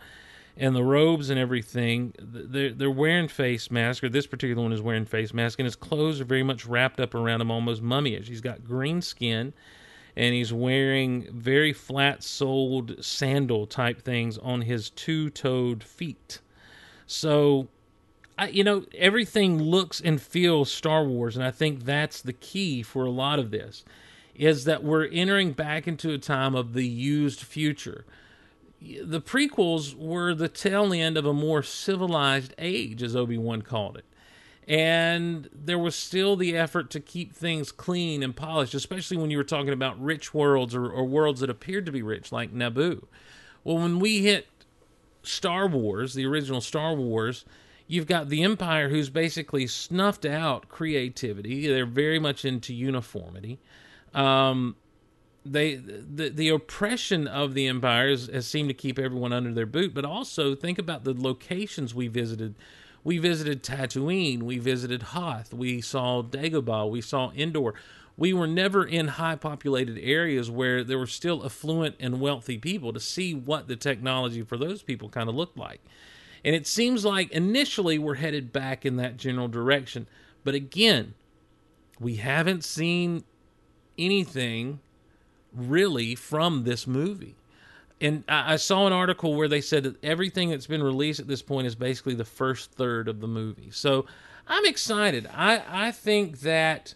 [0.57, 2.15] and the robes and everything.
[2.19, 5.77] They're they're wearing face masks, or this particular one is wearing face mask, and his
[5.77, 8.27] clothes are very much wrapped up around him, almost mummyish.
[8.27, 9.53] He's got green skin,
[10.17, 16.41] and he's wearing very flat-soled sandal type things on his two-toed feet.
[17.07, 17.69] So
[18.37, 22.83] I, you know, everything looks and feels Star Wars, and I think that's the key
[22.83, 23.85] for a lot of this,
[24.35, 28.05] is that we're entering back into a time of the used future.
[28.81, 33.99] The prequels were the tail end of a more civilized age, as Obi Wan called
[33.99, 34.05] it.
[34.67, 39.37] And there was still the effort to keep things clean and polished, especially when you
[39.37, 43.05] were talking about rich worlds or, or worlds that appeared to be rich, like Naboo.
[43.65, 44.47] Well, when we hit
[45.23, 47.45] Star Wars, the original Star Wars,
[47.87, 51.67] you've got the Empire who's basically snuffed out creativity.
[51.67, 53.59] They're very much into uniformity.
[54.15, 54.77] Um,
[55.45, 59.67] they the the oppression of the Empire has, has seemed to keep everyone under their
[59.67, 59.95] boot.
[59.95, 62.55] But also think about the locations we visited.
[63.03, 64.43] We visited Tatooine.
[64.43, 65.55] We visited Hoth.
[65.55, 66.91] We saw Dagobah.
[66.91, 67.75] We saw Endor.
[68.17, 72.93] We were never in high populated areas where there were still affluent and wealthy people
[72.93, 75.81] to see what the technology for those people kind of looked like.
[76.45, 80.07] And it seems like initially we're headed back in that general direction.
[80.45, 81.15] But again,
[81.99, 83.25] we haven't seen
[83.97, 84.81] anything
[85.55, 87.37] really from this movie.
[88.01, 91.29] And I, I saw an article where they said that everything that's been released at
[91.29, 93.71] this point is basically the first third of the movie.
[93.71, 94.07] So
[94.49, 95.29] I'm excited.
[95.35, 96.95] I, I think that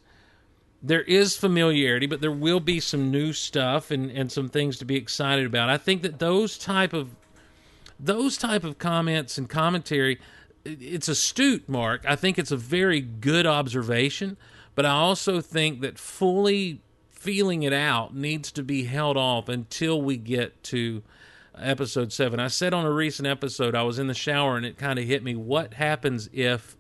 [0.82, 4.84] there is familiarity, but there will be some new stuff and, and some things to
[4.84, 5.70] be excited about.
[5.70, 7.16] I think that those type of
[7.98, 10.18] those type of comments and commentary
[10.64, 14.36] it's astute mark i think it's a very good observation
[14.74, 16.80] but i also think that fully
[17.24, 21.02] feeling it out needs to be held off until we get to
[21.56, 24.76] episode 7 i said on a recent episode i was in the shower and it
[24.76, 26.76] kind of hit me what happens if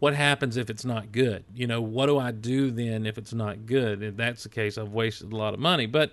[0.00, 3.32] what happens if it's not good you know what do i do then if it's
[3.32, 6.12] not good if that's the case i've wasted a lot of money but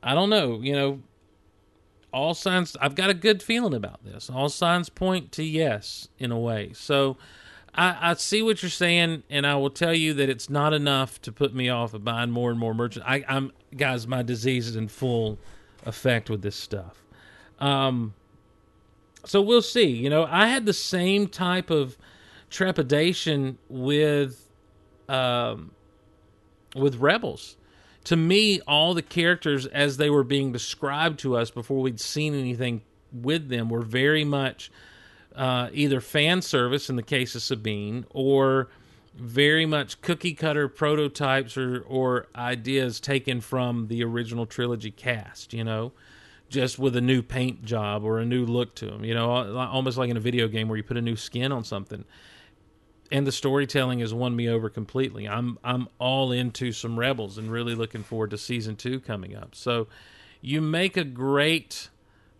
[0.00, 1.00] i don't know you know
[2.12, 4.28] all signs I've got a good feeling about this.
[4.28, 6.72] All signs point to yes in a way.
[6.74, 7.16] So
[7.74, 11.20] I, I see what you're saying, and I will tell you that it's not enough
[11.22, 13.24] to put me off of buying more and more merchandise.
[13.28, 15.38] I, I'm guys, my disease is in full
[15.86, 17.02] effect with this stuff.
[17.58, 18.14] Um,
[19.24, 19.86] so we'll see.
[19.86, 21.96] You know, I had the same type of
[22.50, 24.48] trepidation with
[25.08, 25.70] um,
[26.74, 27.56] with Rebels.
[28.04, 32.34] To me, all the characters as they were being described to us before we'd seen
[32.34, 32.82] anything
[33.12, 34.70] with them were very much
[35.36, 38.68] uh, either fan service in the case of Sabine or
[39.14, 45.64] very much cookie cutter prototypes or, or ideas taken from the original trilogy cast, you
[45.64, 45.92] know,
[46.48, 49.98] just with a new paint job or a new look to them, you know, almost
[49.98, 52.04] like in a video game where you put a new skin on something
[53.12, 55.28] and the storytelling has won me over completely.
[55.28, 59.54] I'm I'm all into some Rebels and really looking forward to season two coming up.
[59.54, 59.86] So
[60.40, 61.90] you make a great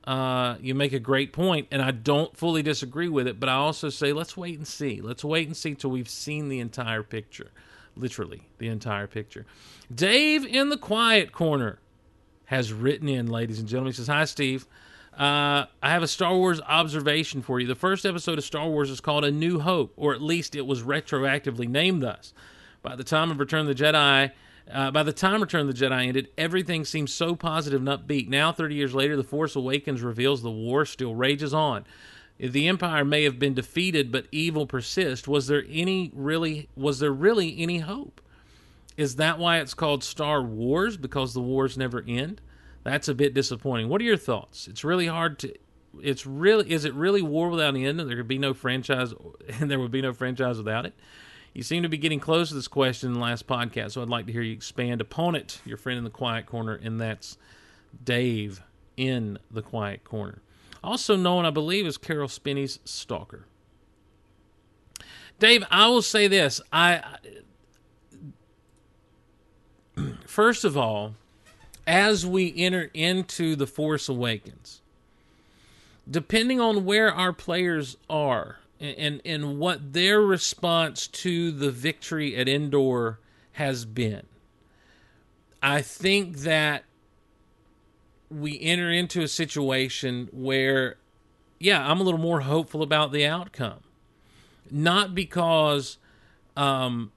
[0.04, 3.38] uh, you make a great point, and I don't fully disagree with it.
[3.38, 5.00] But I also say let's wait and see.
[5.00, 7.50] Let's wait and see till we've seen the entire picture,
[7.96, 9.46] literally the entire picture.
[9.94, 11.78] Dave in the quiet corner
[12.46, 13.92] has written in, ladies and gentlemen.
[13.92, 14.66] He says, "Hi, Steve."
[15.16, 17.66] Uh, I have a Star Wars observation for you.
[17.66, 20.66] The first episode of Star Wars is called A New Hope, or at least it
[20.66, 22.32] was retroactively named thus.
[22.80, 24.32] By the time of Return of the Jedi,
[24.70, 28.29] uh, by the time Return of the Jedi ended, everything seemed so positive and upbeat.
[28.29, 31.85] Now, 30 years later, The Force Awakens reveals the war still rages on.
[32.38, 37.12] The Empire may have been defeated, but evil persists, was there any really was there
[37.12, 38.20] really any hope?
[38.96, 40.96] Is that why it's called Star Wars?
[40.96, 42.40] Because the wars never end?
[42.85, 43.88] That's a bit disappointing.
[43.88, 44.66] What are your thoughts?
[44.66, 45.55] It's really hard to.
[46.03, 48.01] It's really is it really war without an end?
[48.01, 49.14] There could be no franchise,
[49.61, 50.94] and there would be no franchise without it.
[51.54, 54.08] You seem to be getting close to this question in the last podcast, so I'd
[54.08, 55.60] like to hear you expand upon it.
[55.66, 57.36] Your friend in the quiet corner, and that's
[58.02, 58.62] Dave
[58.96, 60.40] in the quiet corner,
[60.82, 63.44] also known, I believe, as Carol Spinney's stalker.
[65.38, 67.02] Dave, I will say this: I
[70.26, 71.16] first of all,
[71.86, 74.80] as we enter into the Force Awakens,
[76.10, 82.48] depending on where our players are and, and, what their response to the victory at
[82.48, 83.20] Endor
[83.52, 84.26] has been,
[85.62, 86.84] I think that
[88.28, 90.96] we enter into a situation where,
[91.60, 93.80] yeah, I'm a little more hopeful about the outcome.
[94.70, 95.98] Not because
[96.56, 97.12] um,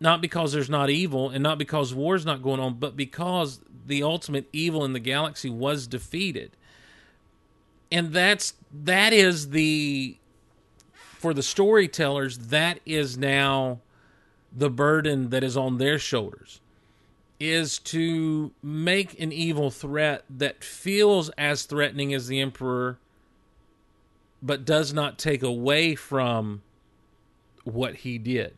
[0.00, 4.02] not because there's not evil and not because war's not going on, but because the
[4.02, 6.56] ultimate evil in the galaxy was defeated.
[7.90, 10.18] And that's that is the
[11.16, 13.80] for the storytellers, that is now
[14.52, 16.60] the burden that is on their shoulders
[17.38, 22.98] is to make an evil threat that feels as threatening as the emperor
[24.40, 26.62] but does not take away from
[27.64, 28.56] what he did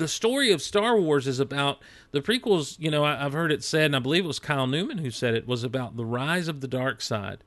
[0.00, 1.78] the story of Star Wars is about
[2.10, 2.76] the prequels.
[2.80, 5.10] You know, I, I've heard it said, and I believe it was Kyle Newman who
[5.10, 7.44] said it was about the rise of the dark side,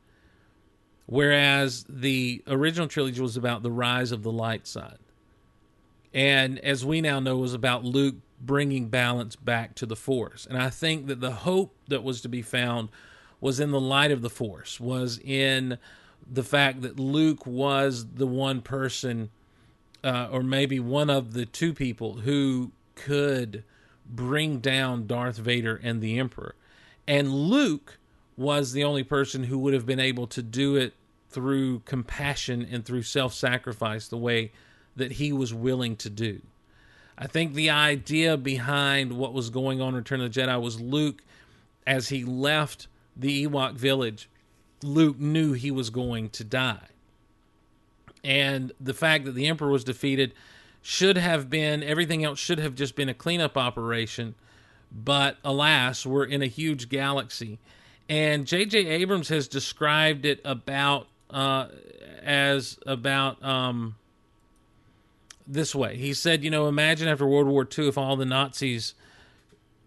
[1.06, 4.97] whereas the original trilogy was about the rise of the light side.
[6.14, 10.45] And as we now know, was about Luke bringing balance back to the Force.
[10.45, 12.89] And I think that the hope that was to be found
[13.41, 15.78] was in the light of the Force, was in
[16.30, 19.30] the fact that Luke was the one person
[20.04, 23.64] uh, or maybe one of the two people who could
[24.06, 26.56] bring down Darth Vader and the Emperor.
[27.08, 27.99] And Luke
[28.38, 30.93] was the only person who would have been able to do it
[31.29, 34.51] through compassion and through self sacrifice the way
[34.95, 36.41] that he was willing to do.
[37.17, 40.79] I think the idea behind what was going on in Return of the Jedi was
[40.79, 41.23] Luke,
[41.86, 44.29] as he left the Ewok village,
[44.81, 46.88] Luke knew he was going to die
[48.23, 50.34] and the fact that the emperor was defeated
[50.81, 54.36] should have been everything else should have just been a cleanup operation.
[54.91, 57.59] But alas, we're in a huge galaxy,
[58.14, 58.86] and J.J.
[58.86, 61.70] Abrams has described it about uh,
[62.24, 63.95] as about um,
[65.47, 65.97] this way.
[65.97, 68.93] He said, you know, imagine after World War II if all the Nazis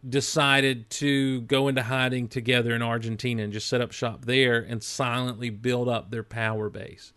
[0.09, 4.83] decided to go into hiding together in Argentina and just set up shop there and
[4.83, 7.12] silently build up their power base.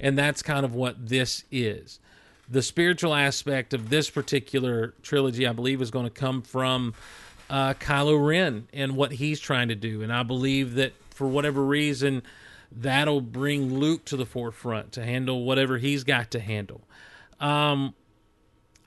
[0.00, 2.00] And that's kind of what this is.
[2.48, 6.94] The spiritual aspect of this particular trilogy, I believe, is going to come from
[7.50, 10.02] uh, Kylo Ren and what he's trying to do.
[10.02, 12.22] And I believe that for whatever reason,
[12.70, 16.82] that'll bring Luke to the forefront to handle whatever he's got to handle.
[17.40, 17.94] Um,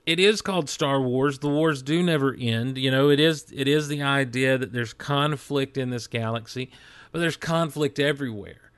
[0.04, 1.38] it is called Star Wars.
[1.38, 2.76] The wars do never end.
[2.76, 6.70] You know, it is it is the idea that there's conflict in this galaxy,
[7.12, 8.72] but there's conflict everywhere.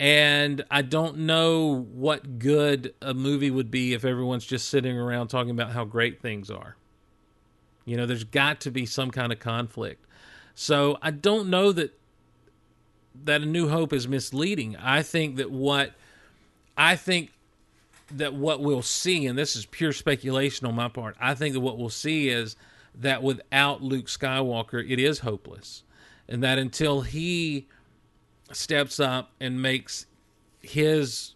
[0.00, 5.26] And I don't know what good a movie would be if everyone's just sitting around
[5.28, 6.76] talking about how great things are.
[7.88, 10.04] You know, there's got to be some kind of conflict.
[10.54, 11.98] So I don't know that
[13.24, 14.76] that a new hope is misleading.
[14.76, 15.92] I think that what
[16.76, 17.32] I think
[18.12, 21.60] that what we'll see, and this is pure speculation on my part, I think that
[21.60, 22.56] what we'll see is
[22.94, 25.82] that without Luke Skywalker, it is hopeless.
[26.28, 27.68] And that until he
[28.52, 30.06] steps up and makes
[30.60, 31.34] his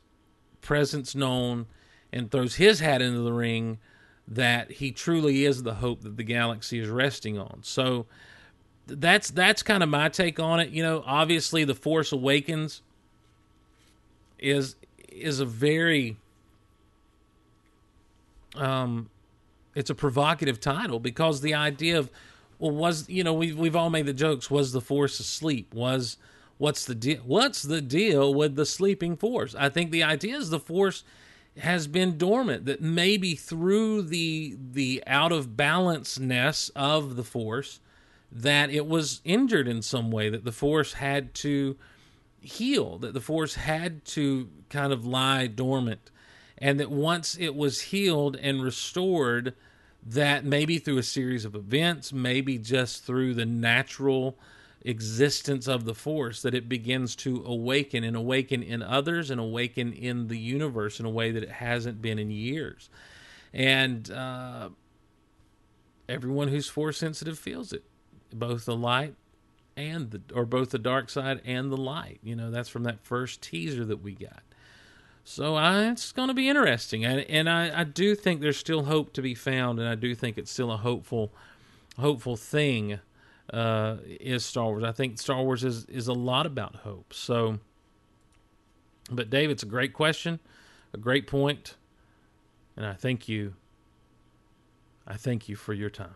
[0.60, 1.66] presence known
[2.12, 3.78] and throws his hat into the ring,
[4.34, 7.60] that he truly is the hope that the galaxy is resting on.
[7.62, 8.06] So
[8.86, 10.70] that's that's kind of my take on it.
[10.70, 12.82] You know, obviously the Force Awakens
[14.38, 14.76] is
[15.10, 16.16] is a very
[18.56, 19.08] um
[19.74, 22.10] it's a provocative title because the idea of
[22.58, 26.16] well was you know we've we've all made the jokes was the force asleep was
[26.58, 30.50] what's the deal what's the deal with the sleeping force i think the idea is
[30.50, 31.04] the force
[31.58, 37.80] has been dormant that maybe through the the out of balanceness of the force
[38.30, 41.76] that it was injured in some way that the force had to
[42.40, 46.10] heal that the force had to kind of lie dormant
[46.56, 49.54] and that once it was healed and restored
[50.04, 54.38] that maybe through a series of events maybe just through the natural
[54.84, 59.92] existence of the force that it begins to awaken and awaken in others and awaken
[59.92, 62.90] in the universe in a way that it hasn't been in years.
[63.52, 64.70] And uh,
[66.08, 67.84] everyone who's force sensitive feels it
[68.32, 69.14] both the light
[69.76, 72.20] and the or both the dark side and the light.
[72.22, 74.42] You know that's from that first teaser that we got.
[75.24, 78.84] So I, it's going to be interesting, and, and I, I do think there's still
[78.84, 81.32] hope to be found, and I do think it's still a hopeful,
[81.96, 82.98] hopeful thing.
[83.52, 84.82] Uh, is Star Wars?
[84.82, 87.12] I think Star Wars is is a lot about hope.
[87.12, 87.58] So,
[89.10, 90.40] but Dave, it's a great question,
[90.94, 91.76] a great point,
[92.76, 93.54] and I thank you.
[95.06, 96.14] I thank you for your time.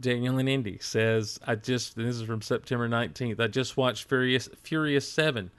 [0.00, 3.40] Daniel and Indy says, "I just this is from September nineteenth.
[3.40, 5.50] I just watched Furious Furious Seven.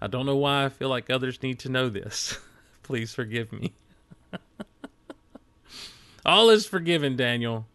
[0.00, 2.38] I don't know why I feel like others need to know this.
[2.84, 3.72] Please forgive me.
[6.26, 7.66] All is forgiven, Daniel.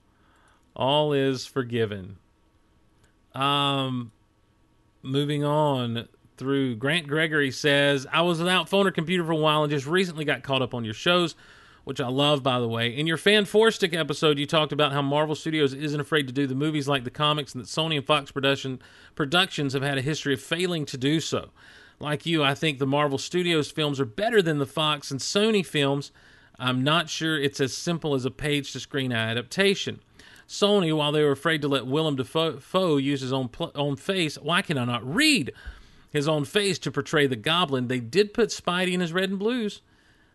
[0.77, 2.17] All is forgiven.
[3.33, 4.11] Um,
[5.01, 6.07] moving on
[6.37, 9.87] through Grant Gregory says, I was without phone or computer for a while and just
[9.87, 11.35] recently got caught up on your shows,
[11.83, 12.95] which I love, by the way.
[12.95, 16.33] In your Fan Four Stick episode, you talked about how Marvel Studios isn't afraid to
[16.33, 18.79] do the movies like the comics and that Sony and Fox production
[19.15, 21.49] productions have had a history of failing to do so.
[21.99, 25.65] Like you, I think the Marvel Studios films are better than the Fox and Sony
[25.65, 26.11] films.
[26.59, 30.01] I'm not sure it's as simple as a page to screen adaptation.
[30.47, 34.37] Sony, while they were afraid to let Willem Dafoe use his own pl- own face,
[34.37, 35.51] why can I not read
[36.09, 37.87] his own face to portray the Goblin?
[37.87, 39.81] They did put Spidey in his red and blues.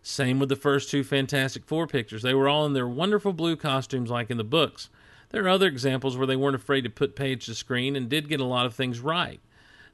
[0.03, 2.23] Same with the first two Fantastic Four pictures.
[2.23, 4.91] They were all in their wonderful blue costumes, like in the books.
[5.31, 8.29] There are other examples where they weren't afraid to put page to screen and did
[8.29, 9.41] get a lot of things right.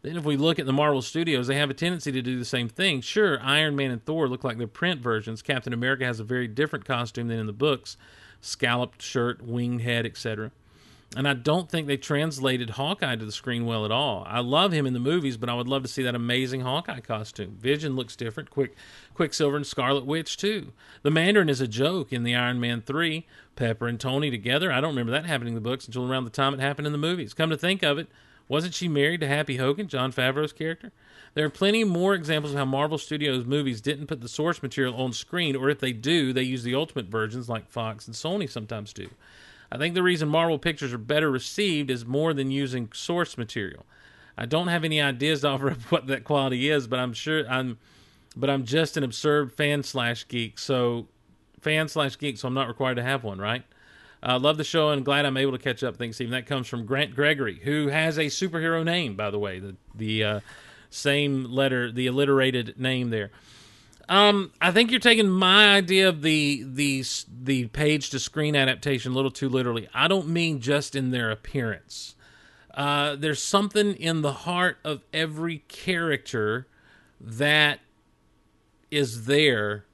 [0.02, 2.44] Then, if we look at the Marvel Studios, they have a tendency to do the
[2.44, 3.02] same thing.
[3.02, 5.42] Sure, Iron Man and Thor look like their print versions.
[5.42, 7.96] Captain America has a very different costume than in the books
[8.40, 10.50] scalloped shirt, winged head, etc.
[11.16, 14.24] And I don't think they translated Hawkeye to the screen well at all.
[14.28, 17.00] I love him in the movies, but I would love to see that amazing Hawkeye
[17.00, 17.56] costume.
[17.58, 18.50] Vision looks different.
[18.50, 18.76] Quick,
[19.14, 20.72] Quicksilver and Scarlet Witch too.
[21.02, 23.26] The Mandarin is a joke in the Iron Man three.
[23.56, 24.70] Pepper and Tony together.
[24.70, 26.92] I don't remember that happening in the books until around the time it happened in
[26.92, 27.34] the movies.
[27.34, 28.08] Come to think of it,
[28.46, 30.92] wasn't she married to Happy Hogan, Jon Favreau's character?
[31.34, 34.94] There are plenty more examples of how Marvel Studios movies didn't put the source material
[34.96, 38.50] on screen, or if they do, they use the ultimate versions like Fox and Sony
[38.50, 39.08] sometimes do.
[39.70, 43.84] I think the reason Marvel pictures are better received is more than using source material.
[44.36, 47.48] I don't have any ideas to offer up what that quality is, but I'm sure
[47.48, 47.78] I'm
[48.36, 50.58] but I'm just an absurd fan slash geek.
[50.58, 51.08] So
[51.60, 52.38] fan slash geek.
[52.38, 53.64] So I'm not required to have one, right?
[54.22, 55.96] Uh, love the show and glad I'm able to catch up.
[55.96, 56.32] Thanks, Stephen.
[56.32, 59.58] That comes from Grant Gregory, who has a superhero name, by the way.
[59.58, 60.40] The the uh,
[60.90, 63.30] same letter, the alliterated name there.
[64.08, 67.04] Um, I think you're taking my idea of the the
[67.42, 69.88] the page to screen adaptation a little too literally.
[69.92, 72.14] I don't mean just in their appearance.
[72.72, 76.68] Uh, there's something in the heart of every character
[77.20, 77.80] that
[78.90, 79.84] is there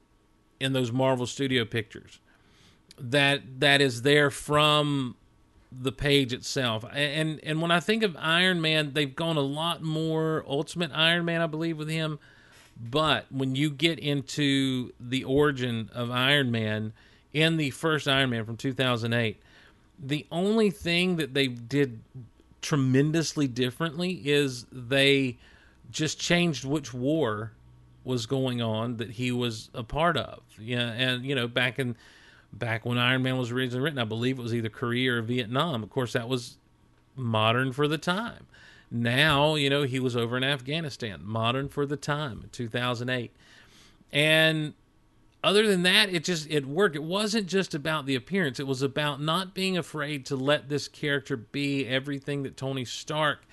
[0.59, 2.19] in those Marvel Studio pictures.
[2.97, 5.17] That that is there from
[5.81, 6.85] the page itself.
[6.91, 11.25] And and when I think of Iron Man, they've gone a lot more Ultimate Iron
[11.25, 12.19] Man, I believe, with him.
[12.77, 16.93] But when you get into the origin of Iron Man
[17.33, 19.41] in the first Iron Man from 2008,
[19.97, 22.01] the only thing that they did
[22.61, 25.37] tremendously differently is they
[25.91, 27.51] just changed which war
[28.03, 30.41] was going on that he was a part of.
[30.59, 31.95] Yeah, and you know, back in
[32.57, 35.83] back when Iron Man was originally written, I believe it was either Korea or Vietnam.
[35.83, 36.57] Of course, that was
[37.15, 38.47] modern for the time.
[38.89, 43.31] Now, you know, he was over in Afghanistan, modern for the time, 2008.
[44.11, 44.73] And
[45.43, 46.95] other than that, it just it worked.
[46.95, 48.59] It wasn't just about the appearance.
[48.59, 53.45] It was about not being afraid to let this character be everything that Tony Stark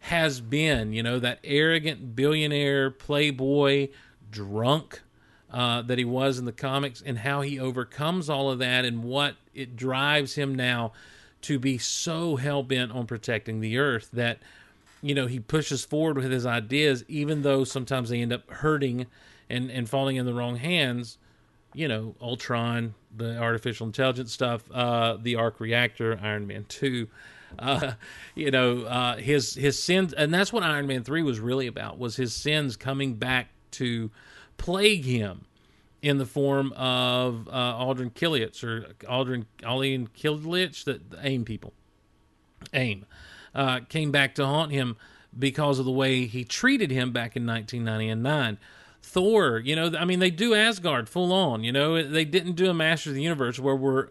[0.00, 3.88] has been, you know, that arrogant billionaire, playboy,
[4.30, 5.02] drunk
[5.52, 9.04] uh, that he was in the comics, and how he overcomes all of that and
[9.04, 10.92] what it drives him now
[11.42, 14.38] to be so hell bent on protecting the earth that,
[15.02, 19.06] you know, he pushes forward with his ideas, even though sometimes they end up hurting
[19.50, 21.18] and, and falling in the wrong hands.
[21.74, 27.08] You know, Ultron, the artificial intelligence stuff, uh, the arc reactor, Iron Man 2
[27.58, 27.92] uh,
[28.34, 31.98] you know uh, his his sins and that's what iron man 3 was really about
[31.98, 34.10] was his sins coming back to
[34.62, 35.44] plague him
[36.02, 41.72] in the form of uh, aldrin Killich or aldrin Alien Killich, the, the aim people.
[42.72, 43.04] Aim.
[43.54, 44.96] Uh, came back to haunt him
[45.36, 48.58] because of the way he treated him back in 1999
[49.02, 51.64] Thor, you know, I mean, they do Asgard full on.
[51.64, 54.08] You know, they didn't do a Master of the Universe where we're,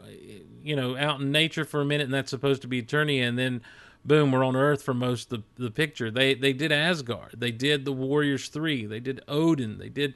[0.61, 3.39] you know, out in nature for a minute and that's supposed to be eternity, and
[3.39, 3.61] then
[4.03, 6.11] boom, we're on Earth for most of the, the picture.
[6.11, 10.15] They they did Asgard, they did the Warriors three, they did Odin, they did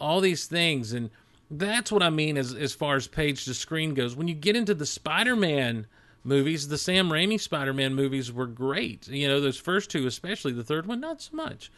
[0.00, 1.10] all these things, and
[1.50, 4.16] that's what I mean as as far as page to screen goes.
[4.16, 5.86] When you get into the Spider Man
[6.24, 9.08] movies, the Sam Raimi Spider Man movies were great.
[9.08, 11.70] You know, those first two, especially the third one, not so much.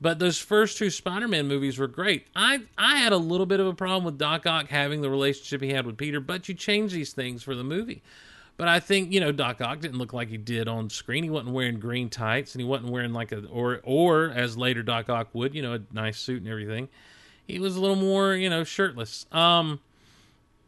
[0.00, 2.28] But those first two Spider-Man movies were great.
[2.36, 5.60] I I had a little bit of a problem with Doc Ock having the relationship
[5.60, 8.02] he had with Peter, but you change these things for the movie.
[8.56, 11.24] But I think you know Doc Ock didn't look like he did on screen.
[11.24, 14.82] He wasn't wearing green tights, and he wasn't wearing like a or or as later
[14.84, 16.88] Doc Ock would, you know, a nice suit and everything.
[17.48, 19.26] He was a little more you know shirtless.
[19.32, 19.80] Um,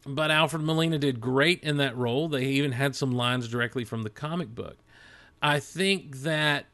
[0.06, 2.28] but Alfred Molina did great in that role.
[2.28, 4.78] They even had some lines directly from the comic book.
[5.42, 6.66] I think that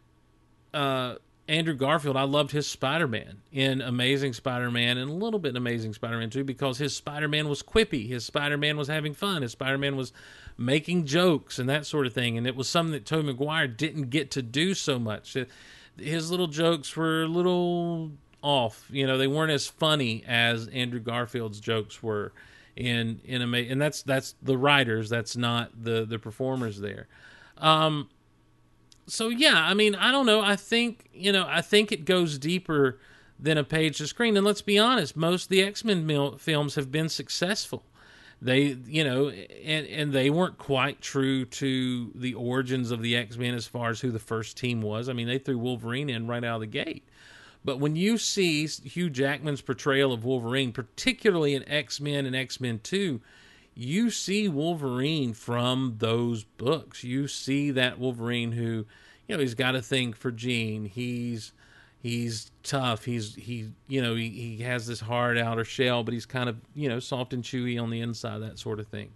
[0.73, 1.17] uh,
[1.49, 5.51] Andrew Garfield, I loved his Spider Man in Amazing Spider Man and a little bit
[5.51, 8.09] in Amazing Spider Man 2 because his Spider Man was quippy.
[8.09, 9.43] His Spider Man was having fun.
[9.43, 10.13] His Spider Man was
[10.59, 12.37] making jokes and that sort of thing.
[12.37, 15.37] And it was something that Tobey Maguire didn't get to do so much.
[15.97, 18.13] His little jokes were a little
[18.43, 18.87] off.
[18.91, 22.33] You know, they weren't as funny as Andrew Garfield's jokes were
[22.77, 27.09] in in Ama- and that's that's the writers, that's not the the performers there.
[27.59, 28.09] Um
[29.07, 30.41] so yeah, I mean, I don't know.
[30.41, 32.99] I think you know, I think it goes deeper
[33.39, 34.37] than a page to screen.
[34.37, 37.85] And let's be honest, most of the X Men mil- films have been successful.
[38.43, 43.39] They, you know, and and they weren't quite true to the origins of the X
[43.39, 45.09] Men as far as who the first team was.
[45.09, 47.05] I mean, they threw Wolverine in right out of the gate.
[47.67, 52.61] But when you see Hugh Jackman's portrayal of Wolverine, particularly in X Men and X
[52.61, 53.21] Men Two,
[53.75, 57.03] you see Wolverine from those books.
[57.03, 58.87] You see that Wolverine who,
[59.27, 60.85] you know, he's got a thing for Jean.
[60.85, 61.53] He's
[61.99, 63.05] he's tough.
[63.05, 66.59] He's he you know he, he has this hard outer shell, but he's kind of
[66.73, 69.11] you know soft and chewy on the inside, that sort of thing.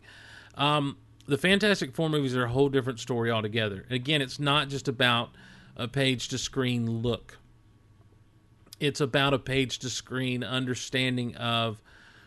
[0.56, 0.96] Um,
[1.26, 3.86] the Fantastic Four movies are a whole different story altogether.
[3.90, 5.30] Again, it's not just about
[5.76, 7.38] a page to screen look.
[8.80, 11.82] It's about a page to screen understanding of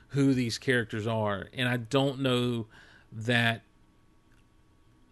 [0.10, 1.48] who these characters are.
[1.54, 2.68] And I don't know
[3.12, 3.64] that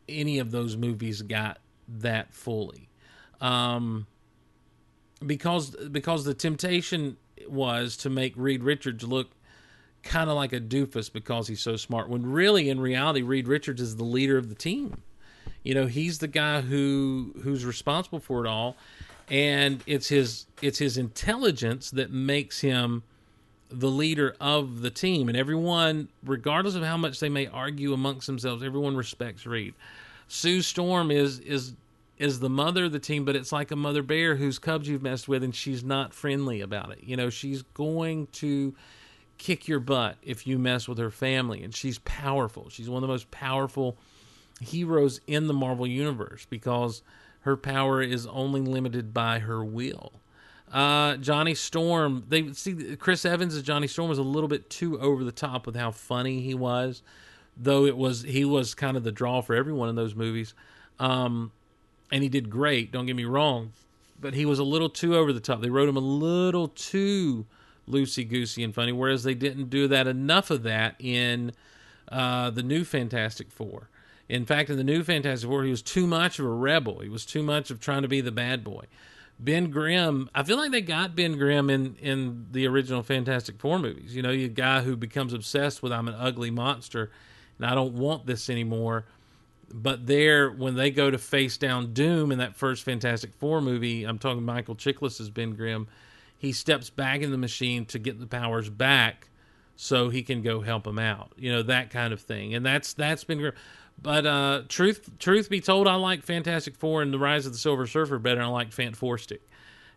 [0.07, 2.89] any of those movies got that fully.
[3.39, 4.05] Um,
[5.25, 7.17] because because the temptation
[7.47, 9.31] was to make Reed Richards look
[10.03, 13.81] kind of like a doofus because he's so smart when really in reality Reed Richards
[13.81, 15.01] is the leader of the team.
[15.63, 18.77] You know, he's the guy who who's responsible for it all
[19.31, 23.01] and it's his it's his intelligence that makes him
[23.71, 28.27] the leader of the team, and everyone, regardless of how much they may argue amongst
[28.27, 29.73] themselves, everyone respects Reed.
[30.27, 31.73] Sue Storm is is
[32.17, 35.01] is the mother of the team, but it's like a mother bear whose cubs you've
[35.01, 36.99] messed with, and she's not friendly about it.
[37.01, 38.75] You know, she's going to
[39.37, 42.69] kick your butt if you mess with her family, and she's powerful.
[42.69, 43.97] She's one of the most powerful
[44.59, 47.01] heroes in the Marvel universe because
[47.41, 50.13] her power is only limited by her will.
[50.71, 54.99] Uh, Johnny Storm, they see Chris Evans as Johnny Storm was a little bit too
[54.99, 57.01] over the top with how funny he was,
[57.57, 60.53] though it was he was kind of the draw for everyone in those movies.
[60.99, 61.51] Um,
[62.11, 62.91] and he did great.
[62.91, 63.73] Don't get me wrong,
[64.19, 65.61] but he was a little too over the top.
[65.61, 67.45] They wrote him a little too
[67.89, 71.51] loosey goosey and funny, whereas they didn't do that enough of that in
[72.09, 73.89] uh, the new Fantastic Four.
[74.31, 76.99] In fact, in the new Fantastic Four, he was too much of a rebel.
[76.99, 78.85] He was too much of trying to be the bad boy.
[79.37, 83.77] Ben Grimm, I feel like they got Ben Grimm in in the original Fantastic Four
[83.77, 84.15] movies.
[84.15, 87.11] You know, you guy who becomes obsessed with I'm an ugly monster
[87.57, 89.05] and I don't want this anymore.
[89.69, 94.05] But there, when they go to face down Doom in that first Fantastic Four movie,
[94.05, 95.89] I'm talking Michael Chiklis as Ben Grimm.
[96.37, 99.27] He steps back in the machine to get the powers back,
[99.75, 101.33] so he can go help him out.
[101.35, 103.55] You know that kind of thing, and that's that's Ben Grimm.
[104.01, 107.57] But uh, truth truth be told, I like Fantastic Four and the Rise of the
[107.59, 108.37] Silver Surfer better.
[108.37, 109.41] than I like Fant Four Stick.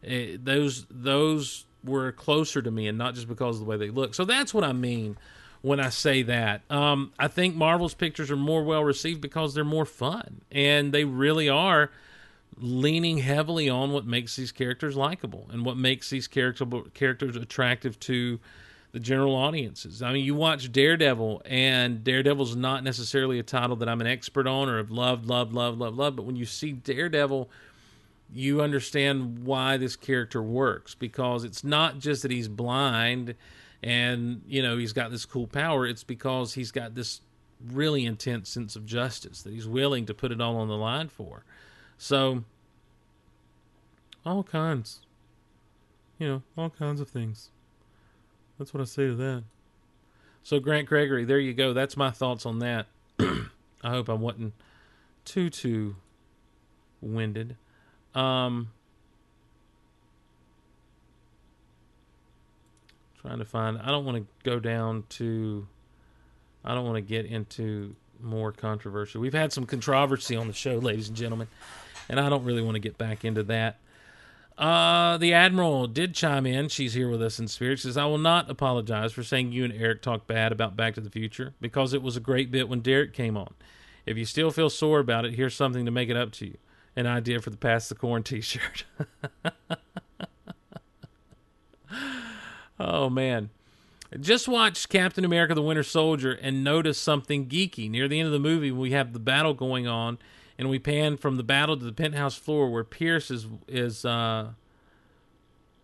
[0.05, 3.91] Eh, those those were closer to me, and not just because of the way they
[3.91, 4.15] look.
[4.15, 5.17] So that's what I mean
[5.63, 6.61] when I say that.
[6.71, 11.05] Um, I think Marvel's pictures are more well received because they're more fun, and they
[11.05, 11.91] really are
[12.59, 17.99] leaning heavily on what makes these characters likable and what makes these character characters attractive
[18.01, 18.39] to
[18.95, 20.03] the general audiences.
[20.03, 24.47] I mean, you watch Daredevil, and Daredevil's not necessarily a title that I'm an expert
[24.47, 26.15] on or have loved, loved, loved, loved, loved.
[26.15, 27.51] But when you see Daredevil,
[28.33, 33.35] you understand why this character works because it's not just that he's blind
[33.83, 35.85] and you know he's got this cool power.
[35.89, 37.21] It's because he's got this
[37.73, 41.09] really intense sense of justice that he's willing to put it all on the line
[41.09, 41.45] for.
[41.99, 42.45] So,
[44.25, 45.01] all kinds,
[46.17, 47.51] you know, all kinds of things.
[48.59, 49.45] That's what I say to that.
[50.43, 51.73] So Grant Gregory, there you go.
[51.73, 52.87] That's my thoughts on that.
[53.19, 54.53] I hope I wasn't
[55.25, 55.97] too too
[57.01, 57.57] winded.
[58.15, 58.71] Um
[63.21, 65.67] trying to find I don't want to go down to
[66.65, 69.19] I don't want to get into more controversy.
[69.19, 71.49] We've had some controversy on the show, ladies and gentlemen,
[72.09, 73.79] and I don't really want to get back into that.
[74.57, 76.69] Uh, the Admiral did chime in.
[76.69, 77.81] She's here with us in spirit.
[77.81, 80.95] She says, I will not apologize for saying you and Eric talked bad about Back
[80.95, 83.55] to the Future because it was a great bit when Derek came on.
[84.07, 86.57] If you still feel sore about it, here's something to make it up to you.
[86.95, 88.85] An idea for the Pass the Corn t shirt.
[92.79, 93.51] oh, man.
[94.21, 97.91] Just watch Captain America the Winter Soldier and notice something geeky.
[97.91, 100.19] Near the end of the movie, we have the battle going on,
[100.59, 104.51] and we pan from the battle to the penthouse floor where Pierce is is uh,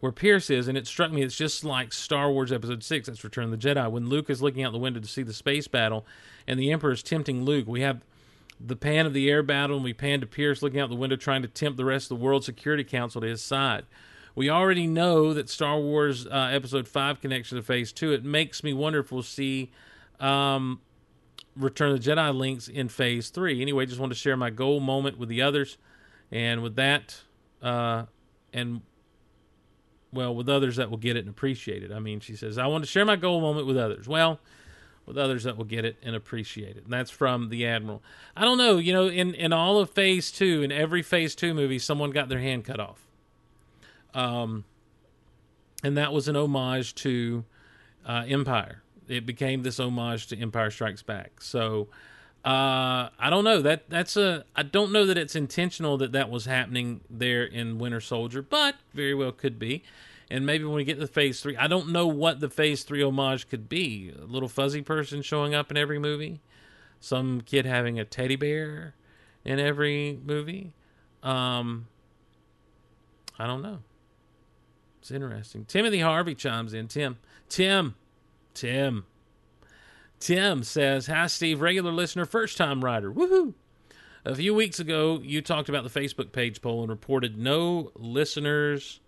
[0.01, 3.23] where Pierce is, and it struck me it's just like Star Wars Episode Six, that's
[3.23, 5.69] Return of the Jedi, when Luke is looking out the window to see the space
[5.69, 6.07] battle,
[6.47, 7.67] and the Emperor is tempting Luke.
[7.67, 8.01] We have
[8.59, 11.17] the pan of the air battle, and we pan to Pierce looking out the window
[11.17, 13.85] trying to tempt the rest of the World Security Council to his side.
[14.35, 18.13] We already know that Star Wars uh, Episode 5 connection to Phase 2.
[18.13, 19.71] It makes me wonder if we'll see
[20.21, 20.81] um,
[21.57, 23.61] Return of the Jedi links in Phase 3.
[23.61, 25.79] Anyway, just want to share my goal moment with the others.
[26.31, 27.23] And with that,
[27.61, 28.05] uh,
[28.53, 28.83] and
[30.13, 31.93] well, with others that will get it and appreciate it.
[31.93, 34.09] I mean, she says, I want to share my goal moment with others.
[34.09, 34.41] Well,
[35.07, 36.85] with others that will get it and appreciate it.
[36.85, 38.03] And that's from the Admiral.
[38.37, 41.53] I don't know, you know, in, in all of Phase 2, in every Phase 2
[41.55, 43.07] movie, someone got their hand cut off.
[44.15, 44.65] Um,
[45.83, 47.45] and that was an homage to
[48.07, 48.83] uh, Empire.
[49.11, 51.43] It became this homage to Empire Strikes Back.
[51.43, 51.89] So
[52.45, 56.31] uh, I don't know that that's a I don't know that it's intentional that that
[56.31, 59.83] was happening there in Winter Soldier, but very well could be.
[60.31, 63.03] And maybe when we get to Phase Three, I don't know what the Phase Three
[63.03, 64.13] homage could be.
[64.17, 66.41] A little fuzzy person showing up in every movie,
[67.01, 68.95] some kid having a teddy bear
[69.45, 70.73] in every movie.
[71.23, 71.89] Um,
[73.39, 73.81] I don't know.
[75.01, 75.65] It's interesting.
[75.65, 76.87] Timothy Harvey chimes in.
[76.87, 77.97] Tim, Tim,
[78.55, 79.05] Tim,
[80.19, 83.13] Tim says, "Hi, Steve, regular listener, first time writer.
[83.13, 83.55] Woohoo!"
[84.25, 89.01] A few weeks ago, you talked about the Facebook page poll and reported no listeners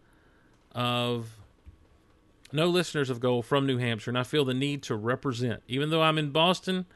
[0.75, 1.39] of
[2.51, 5.63] no listeners of Gold from New Hampshire, and I feel the need to represent.
[5.69, 6.87] Even though I'm in Boston,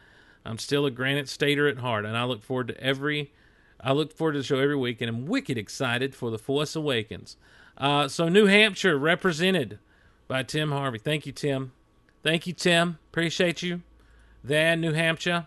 [0.44, 3.32] I'm still a Granite Stater at heart, and I look forward to every.
[3.80, 6.74] I look forward to the show every week, and I'm wicked excited for the Force
[6.74, 7.36] Awakens.
[7.76, 9.78] Uh, so New Hampshire represented
[10.28, 10.98] by Tim Harvey.
[10.98, 11.72] Thank you, Tim.
[12.26, 12.98] Thank you, Tim.
[13.12, 13.82] Appreciate you.
[14.42, 15.46] Then New Hampshire,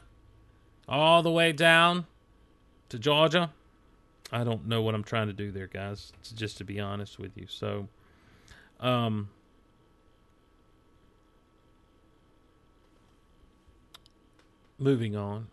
[0.87, 2.05] all the way down
[2.87, 3.51] to Georgia.
[4.31, 6.13] I don't know what I'm trying to do there, guys.
[6.33, 7.47] Just to be honest with you.
[7.49, 7.89] So,
[8.79, 9.27] um,
[14.77, 15.47] moving on.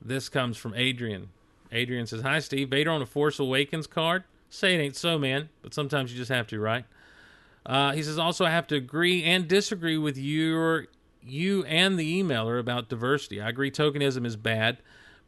[0.00, 1.28] This comes from Adrian.
[1.70, 2.70] Adrian says, Hi, Steve.
[2.70, 4.24] Vader on a Force Awakens card?
[4.50, 5.48] Say it ain't so, man.
[5.62, 6.84] But sometimes you just have to, right?
[7.64, 10.86] Uh, he says, Also, I have to agree and disagree with your,
[11.22, 13.40] you and the emailer about diversity.
[13.40, 14.78] I agree tokenism is bad.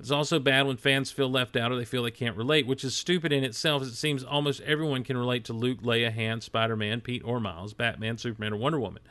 [0.00, 2.84] It's also bad when fans feel left out or they feel they can't relate, which
[2.84, 3.82] is stupid in itself.
[3.82, 7.40] As it seems almost everyone can relate to Luke, Leia, Han, Spider Man, Pete, or
[7.40, 9.02] Miles, Batman, Superman, or Wonder Woman.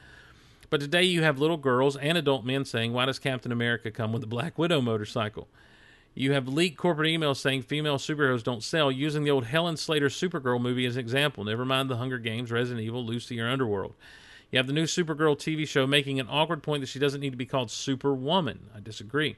[0.70, 4.14] But today you have little girls and adult men saying, Why does Captain America come
[4.14, 5.50] with a Black Widow motorcycle?
[6.14, 10.08] You have leaked corporate emails saying female superheroes don't sell, using the old Helen Slater
[10.08, 11.44] Supergirl movie as an example.
[11.44, 13.94] Never mind the Hunger Games, Resident Evil, Lucy, or Underworld.
[14.52, 17.32] You have the new Supergirl TV show making an awkward point that she doesn't need
[17.32, 18.70] to be called Superwoman.
[18.76, 19.36] I disagree.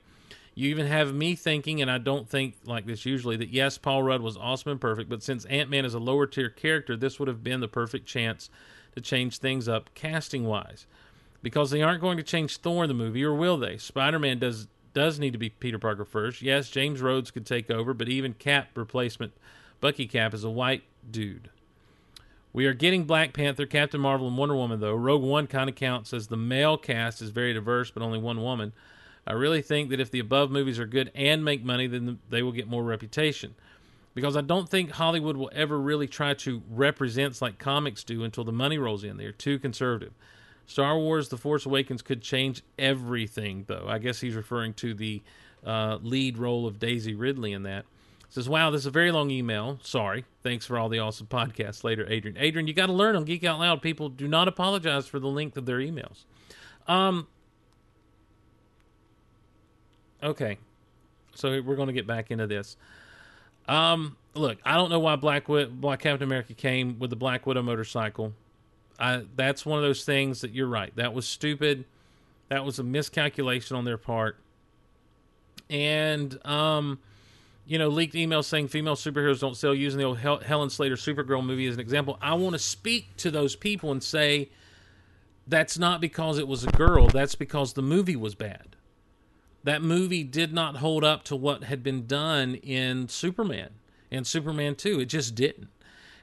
[0.55, 4.03] You even have me thinking, and I don't think like this usually, that yes, Paul
[4.03, 7.19] Rudd was awesome and perfect, but since Ant Man is a lower tier character, this
[7.19, 8.49] would have been the perfect chance
[8.93, 10.85] to change things up casting wise.
[11.41, 13.77] Because they aren't going to change Thor in the movie, or will they?
[13.77, 16.41] Spider Man does does need to be Peter Parker first.
[16.41, 19.33] Yes, James Rhodes could take over, but even Cap replacement
[19.81, 21.49] Bucky Cap is a white dude.
[22.51, 24.95] We are getting Black Panther, Captain Marvel, and Wonder Woman, though.
[24.95, 28.41] Rogue One kind of counts as the male cast is very diverse, but only one
[28.41, 28.73] woman.
[29.27, 32.41] I really think that if the above movies are good and make money, then they
[32.41, 33.53] will get more reputation.
[34.15, 38.43] Because I don't think Hollywood will ever really try to represent like comics do until
[38.43, 39.17] the money rolls in.
[39.17, 40.13] They're too conservative.
[40.69, 43.85] Star Wars The Force Awakens could change everything, though.
[43.87, 45.23] I guess he's referring to the
[45.65, 47.85] uh, lead role of Daisy Ridley in that.
[48.29, 49.79] Says, wow, this is a very long email.
[49.81, 50.25] Sorry.
[50.43, 52.37] Thanks for all the awesome podcasts later, Adrian.
[52.37, 53.81] Adrian, you got to learn on Geek Out Loud.
[53.81, 56.25] People do not apologize for the length of their emails.
[56.87, 57.25] Um,
[60.21, 60.59] okay.
[61.33, 62.77] So we're going to get back into this.
[63.67, 67.63] Um, look, I don't know why Black, Black Captain America came with the Black Widow
[67.63, 68.33] motorcycle.
[68.99, 70.93] I, that's one of those things that you're right.
[70.95, 71.85] That was stupid.
[72.49, 74.37] That was a miscalculation on their part.
[75.69, 76.99] And, um,
[77.65, 80.95] you know, leaked emails saying female superheroes don't sell using the old Hel- Helen Slater
[80.95, 82.17] Supergirl movie as an example.
[82.21, 84.49] I want to speak to those people and say
[85.47, 88.75] that's not because it was a girl, that's because the movie was bad.
[89.63, 93.69] That movie did not hold up to what had been done in Superman
[94.11, 95.01] and Superman 2.
[95.01, 95.69] It just didn't.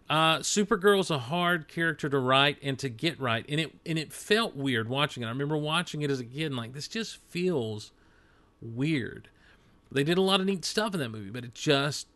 [0.09, 4.13] Uh, Supergirl's a hard character to write and to get right, and it and it
[4.13, 5.27] felt weird watching it.
[5.27, 7.91] I remember watching it as a kid, and like this just feels
[8.61, 9.29] weird.
[9.91, 12.07] They did a lot of neat stuff in that movie, but it just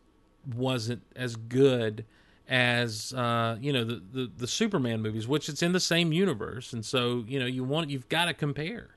[0.55, 2.05] wasn't as good
[2.47, 6.71] as uh, you know the, the the Superman movies, which it's in the same universe,
[6.71, 8.95] and so you know you want you've got to compare.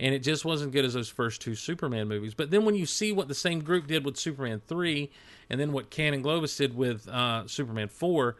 [0.00, 2.34] And it just wasn't good as those first two Superman movies.
[2.34, 5.10] But then when you see what the same group did with Superman three,
[5.48, 8.36] and then what Cannon Globus did with uh, Superman four,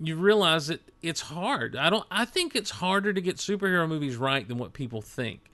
[0.00, 1.76] you realize that it's hard.
[1.76, 2.06] I don't.
[2.10, 5.50] I think it's harder to get superhero movies right than what people think.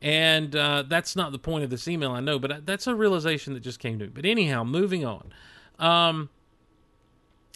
[0.00, 3.54] And uh, that's not the point of this email, I know, but that's a realization
[3.54, 4.12] that just came to me.
[4.14, 5.32] But anyhow, moving on.
[5.78, 6.30] Um,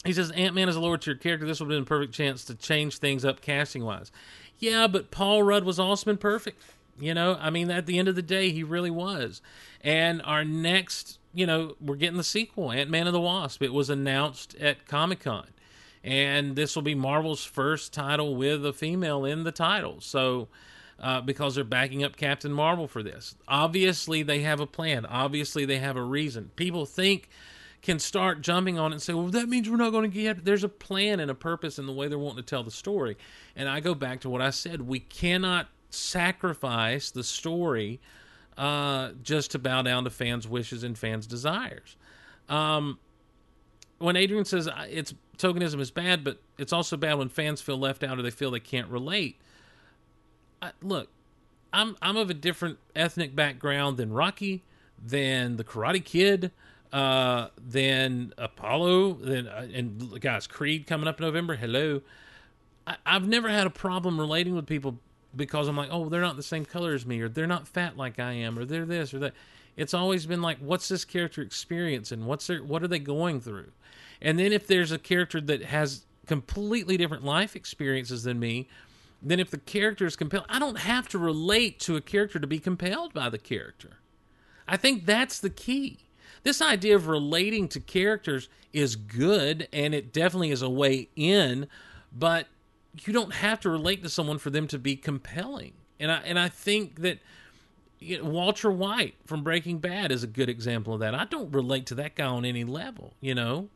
[0.05, 1.47] he says Ant Man is a lower tier character.
[1.47, 4.11] This would have been a perfect chance to change things up casting wise.
[4.59, 6.61] Yeah, but Paul Rudd was awesome and perfect.
[7.03, 9.43] You know, I mean, at the end of the day, he really was.
[9.81, 13.61] And our next, you know, we're getting the sequel, Ant Man and the Wasp.
[13.61, 15.49] It was announced at Comic Con.
[16.05, 20.01] And this will be Marvel's first title with a female in the title.
[20.01, 20.47] So,
[21.01, 23.35] uh, because they're backing up Captain Marvel for this.
[23.49, 25.05] Obviously, they have a plan.
[25.05, 26.53] Obviously, they have a reason.
[26.55, 27.29] People think
[27.83, 30.45] can start jumping on it and say, well, that means we're not going to get.
[30.45, 33.17] There's a plan and a purpose in the way they're wanting to tell the story.
[33.57, 34.83] And I go back to what I said.
[34.83, 38.01] We cannot sacrifice the story
[38.57, 41.97] uh, just to bow down to fans' wishes and fans' desires.
[42.49, 42.99] Um,
[43.99, 48.03] when Adrian says it's tokenism is bad, but it's also bad when fans feel left
[48.03, 49.37] out or they feel they can't relate.
[50.61, 51.09] I, look,
[51.73, 54.63] I'm I'm of a different ethnic background than Rocky,
[55.03, 56.51] than the Karate Kid,
[56.93, 61.57] uh, than Apollo, than uh, and guys Creed coming up in November.
[61.57, 62.03] Hello,
[62.87, 64.99] I, I've never had a problem relating with people
[65.35, 67.97] because I'm like, oh, they're not the same color as me, or they're not fat
[67.97, 69.35] like I am, or they're this or that.
[69.77, 73.41] It's always been like, what's this character experience and what's their what are they going
[73.41, 73.73] through?
[74.21, 78.69] And then if there's a character that has completely different life experiences than me,
[79.23, 82.47] then if the character is compelled, I don't have to relate to a character to
[82.47, 83.99] be compelled by the character.
[84.67, 85.99] I think that's the key.
[86.43, 91.69] This idea of relating to characters is good, and it definitely is a way in,
[92.13, 92.49] but
[93.01, 95.73] you don't have to relate to someone for them to be compelling.
[95.99, 97.19] And I and I think that
[97.99, 101.15] you know, Walter White from Breaking Bad is a good example of that.
[101.15, 103.69] I don't relate to that guy on any level, you know.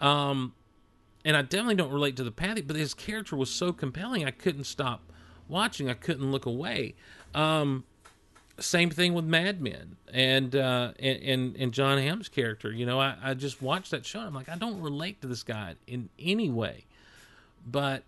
[0.00, 0.54] Um,
[1.24, 4.30] and I definitely don't relate to the Pathy, but his character was so compelling, I
[4.30, 5.02] couldn't stop
[5.48, 5.90] watching.
[5.90, 6.94] I couldn't look away.
[7.34, 7.84] Um,
[8.58, 12.72] same thing with Mad Men and uh, and, and and Jon Hamm's character.
[12.72, 14.20] You know, I, I just watched that show.
[14.20, 16.86] And I'm like, I don't relate to this guy in any way,
[17.66, 18.04] but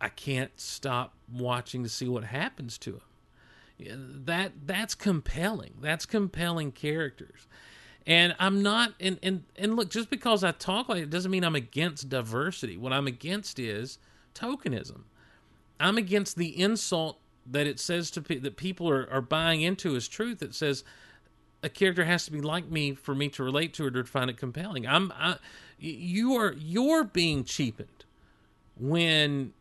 [0.00, 3.00] I can't stop watching to see what happens to
[3.78, 4.22] him.
[4.24, 5.74] That that's compelling.
[5.80, 7.46] That's compelling characters.
[8.06, 11.44] And I'm not and, and and look, just because I talk like it doesn't mean
[11.44, 12.76] I'm against diversity.
[12.76, 13.98] What I'm against is
[14.34, 15.02] tokenism.
[15.78, 20.08] I'm against the insult that it says to that people are, are buying into as
[20.08, 20.42] truth.
[20.42, 20.84] It says
[21.62, 24.08] a character has to be like me for me to relate to it or to
[24.08, 24.86] find it compelling.
[24.86, 25.36] I'm I,
[25.78, 28.04] you are you're being cheapened
[28.76, 29.52] when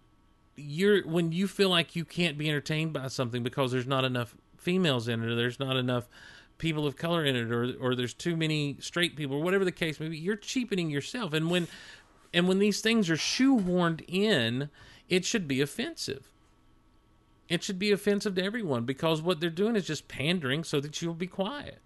[0.57, 4.35] you're when you feel like you can't be entertained by something because there's not enough
[4.57, 6.09] females in it or there's not enough
[6.57, 9.71] people of color in it or or there's too many straight people or whatever the
[9.71, 11.31] case may be you're cheapening yourself.
[11.31, 11.67] And when
[12.33, 14.69] and when these things are shoehorned in
[15.07, 16.27] it should be offensive.
[17.47, 21.01] It should be offensive to everyone because what they're doing is just pandering so that
[21.01, 21.79] you'll be quiet.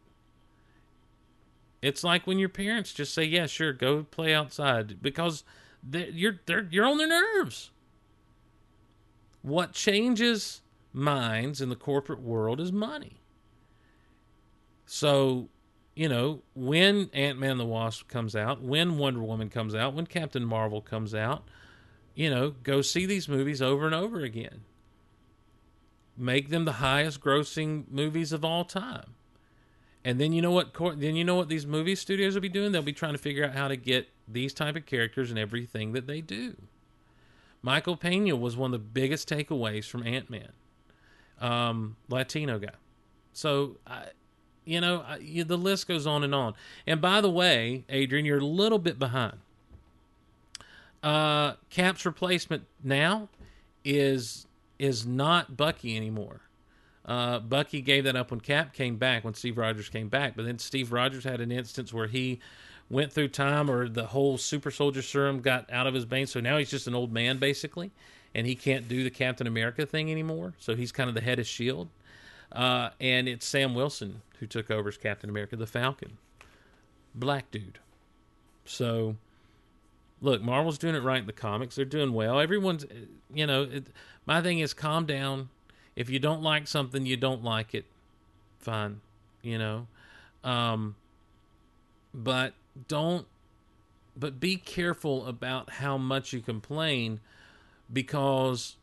[1.83, 5.43] It's like when your parents just say yeah sure go play outside because
[5.87, 7.71] they you're they're, you're on their nerves
[9.41, 10.61] what changes
[10.93, 13.21] minds in the corporate world is money.
[14.85, 15.49] So,
[15.95, 20.05] you know, when Ant Man the Wasp comes out, when Wonder Woman comes out, when
[20.05, 21.43] Captain Marvel comes out,
[22.13, 24.61] you know, go see these movies over and over again.
[26.17, 29.15] Make them the highest grossing movies of all time.
[30.03, 32.71] And then you know what then you know what these movie studios will be doing?
[32.71, 35.93] They'll be trying to figure out how to get these type of characters in everything
[35.93, 36.55] that they do.
[37.61, 40.51] Michael Pena was one of the biggest takeaways from Ant Man,
[41.39, 42.69] um, Latino guy.
[43.33, 44.07] So, I,
[44.65, 46.53] you know, I, you, the list goes on and on.
[46.87, 49.37] And by the way, Adrian, you're a little bit behind.
[51.03, 53.29] Uh, Cap's replacement now
[53.83, 54.45] is
[54.77, 56.41] is not Bucky anymore.
[57.05, 60.35] Uh, Bucky gave that up when Cap came back, when Steve Rogers came back.
[60.35, 62.39] But then Steve Rogers had an instance where he
[62.91, 66.31] went through time, or the whole super soldier serum got out of his veins.
[66.31, 67.91] So now he's just an old man, basically,
[68.35, 70.53] and he can't do the Captain America thing anymore.
[70.59, 71.89] So he's kind of the head of S.H.I.E.L.D.
[72.51, 76.17] Uh, and it's Sam Wilson who took over as Captain America, the Falcon.
[77.15, 77.79] Black dude.
[78.65, 79.15] So,
[80.19, 81.75] look, Marvel's doing it right in the comics.
[81.75, 82.39] They're doing well.
[82.39, 82.85] Everyone's,
[83.33, 83.87] you know, it,
[84.25, 85.49] my thing is calm down.
[85.95, 87.85] If you don't like something, you don't like it.
[88.59, 89.01] Fine,
[89.41, 89.87] you know.
[90.43, 90.95] Um,
[92.13, 92.53] but
[92.87, 93.27] don't
[94.15, 97.19] but be careful about how much you complain
[97.91, 98.77] because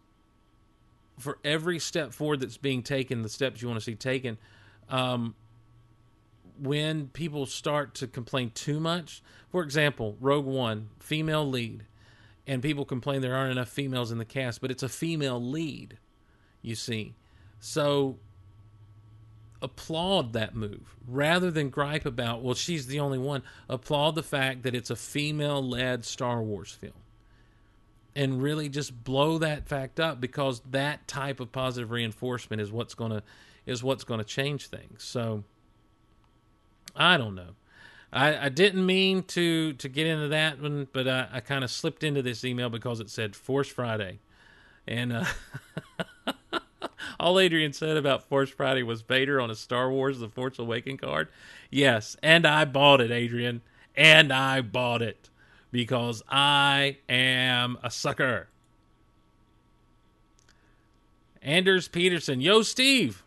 [1.18, 4.39] for every step forward that's being taken the steps you want to see taken
[4.89, 5.34] um,
[6.61, 11.84] when people start to complain too much for example rogue one female lead
[12.47, 15.99] and people complain there aren't enough females in the cast but it's a female lead
[16.62, 17.14] you see.
[17.61, 18.18] So
[19.61, 23.42] applaud that move rather than gripe about well she's the only one.
[23.68, 26.92] Applaud the fact that it's a female led star wars film.
[28.14, 32.94] And really just blow that fact up because that type of positive reinforcement is what's
[32.94, 33.22] going to
[33.66, 35.02] is what's to change things.
[35.04, 35.44] So
[36.96, 37.54] i don't know.
[38.12, 41.70] I, I didn't mean to to get into that one but i, I kind of
[41.70, 44.20] slipped into this email because it said force friday.
[44.86, 45.24] And uh,
[47.20, 50.98] all Adrian said about Force Friday was Vader on a Star Wars The Force Awakening
[50.98, 51.28] card.
[51.70, 53.62] Yes, and I bought it, Adrian.
[53.96, 55.28] And I bought it
[55.72, 58.48] because I am a sucker.
[61.42, 63.24] Anders Peterson, yo, Steve,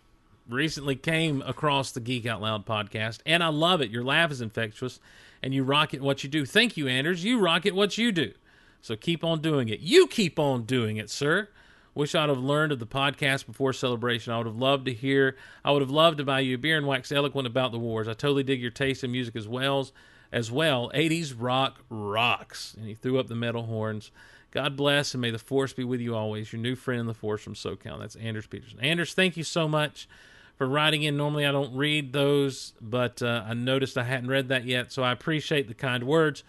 [0.48, 3.90] recently came across the Geek Out Loud podcast, and I love it.
[3.90, 5.00] Your laugh is infectious,
[5.42, 6.46] and you rock it what you do.
[6.46, 7.24] Thank you, Anders.
[7.24, 8.34] You rock it what you do.
[8.82, 9.80] So keep on doing it.
[9.80, 11.50] You keep on doing it, sir.
[11.94, 14.32] Wish I'd have learned of the podcast before celebration.
[14.32, 15.36] I would have loved to hear.
[15.64, 18.08] I would have loved to buy you a beer and wax eloquent about the wars.
[18.08, 19.90] I totally dig your taste in music as well.
[20.32, 22.74] As well, 80s rock rocks.
[22.78, 24.12] And he threw up the metal horns.
[24.52, 26.54] God bless and may the force be with you always.
[26.54, 28.00] Your new friend in the force from SoCal.
[28.00, 28.80] That's Anders Peterson.
[28.80, 30.08] Anders, thank you so much
[30.56, 31.18] for writing in.
[31.18, 34.94] Normally I don't read those, but uh, I noticed I hadn't read that yet.
[34.94, 36.44] So I appreciate the kind words.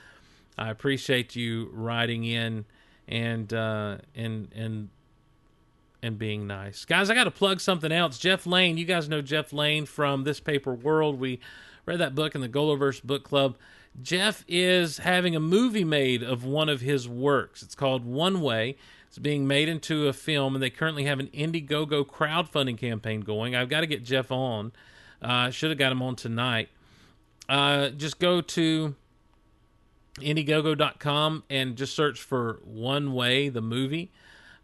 [0.57, 2.66] I appreciate you writing in
[3.09, 4.88] and uh, and and
[6.03, 6.85] and being nice.
[6.85, 8.19] Guys, I got to plug something else.
[8.19, 11.21] Jeff Lane, you guys know Jeff Lane from This Paper World.
[11.21, 11.41] We
[11.87, 13.57] read that book in the Goloverse Book Club.
[14.01, 17.63] Jeff is having a movie made of one of his works.
[17.63, 18.77] It's called One Way.
[19.07, 23.55] It's being made into a film, and they currently have an Indiegogo crowdfunding campaign going.
[23.55, 24.73] I've got to get Jeff on.
[25.21, 26.71] Uh, should have got him on tonight.
[27.49, 28.95] Uh, just go to
[30.17, 34.11] Indiegogo.com and just search for One Way, the movie.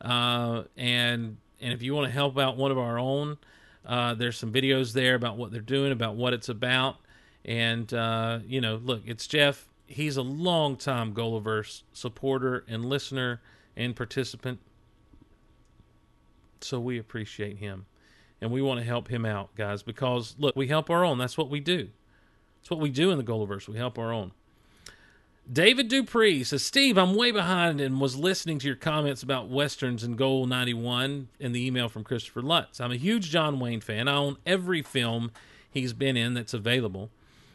[0.01, 3.39] Uh, and and if you want to help out one of our own,
[3.85, 6.97] uh, there's some videos there about what they're doing, about what it's about.
[7.45, 9.67] And, uh, you know, look, it's Jeff.
[9.87, 13.41] He's a longtime Golaverse supporter and listener
[13.77, 14.61] and participant.
[16.61, 17.87] So we appreciate him.
[18.41, 21.19] And we want to help him out, guys, because, look, we help our own.
[21.19, 21.89] That's what we do.
[22.61, 23.67] That's what we do in the Golaverse.
[23.67, 24.33] We help our own.
[25.51, 30.05] David Dupree says, Steve, I'm way behind and was listening to your comments about Westerns
[30.05, 32.83] and Goal 91 in the email from Christopher Lutz.
[32.83, 34.09] I'm a huge John Wayne fan.
[34.09, 35.31] I own every film
[35.71, 37.09] he's been in that's available.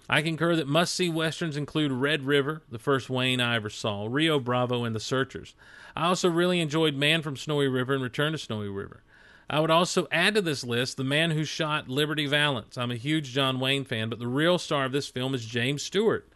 [0.10, 4.08] I concur that must see Westerns include Red River, the first Wayne I ever saw,
[4.10, 5.54] Rio Bravo, and The Searchers.
[5.96, 9.04] I also really enjoyed Man from Snowy River and Return to Snowy River.
[9.48, 12.76] I would also add to this list The Man Who Shot Liberty Valance.
[12.76, 15.84] I'm a huge John Wayne fan, but the real star of this film is James
[15.84, 16.28] Stewart.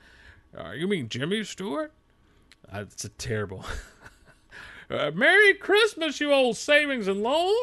[0.56, 1.92] Uh, you mean Jimmy Stewart?
[2.72, 3.66] Uh, it's a terrible.
[4.90, 7.56] uh, Merry Christmas, you old savings and loan.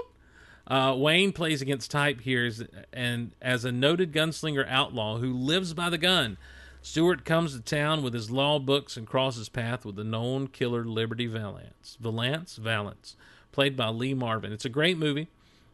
[0.66, 5.74] Uh, Wayne plays against type here, as, and as a noted gunslinger outlaw who lives
[5.74, 6.38] by the gun,
[6.80, 10.84] Stewart comes to town with his law books and crosses path with the known killer
[10.84, 11.96] Liberty Valance.
[12.00, 12.56] Valance?
[12.56, 13.16] Valance.
[13.52, 14.52] Played by Lee Marvin.
[14.52, 15.28] It's a great movie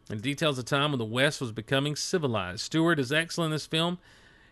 [0.09, 2.61] and details a time when the West was becoming civilized.
[2.61, 3.97] Stewart is excellent in this film,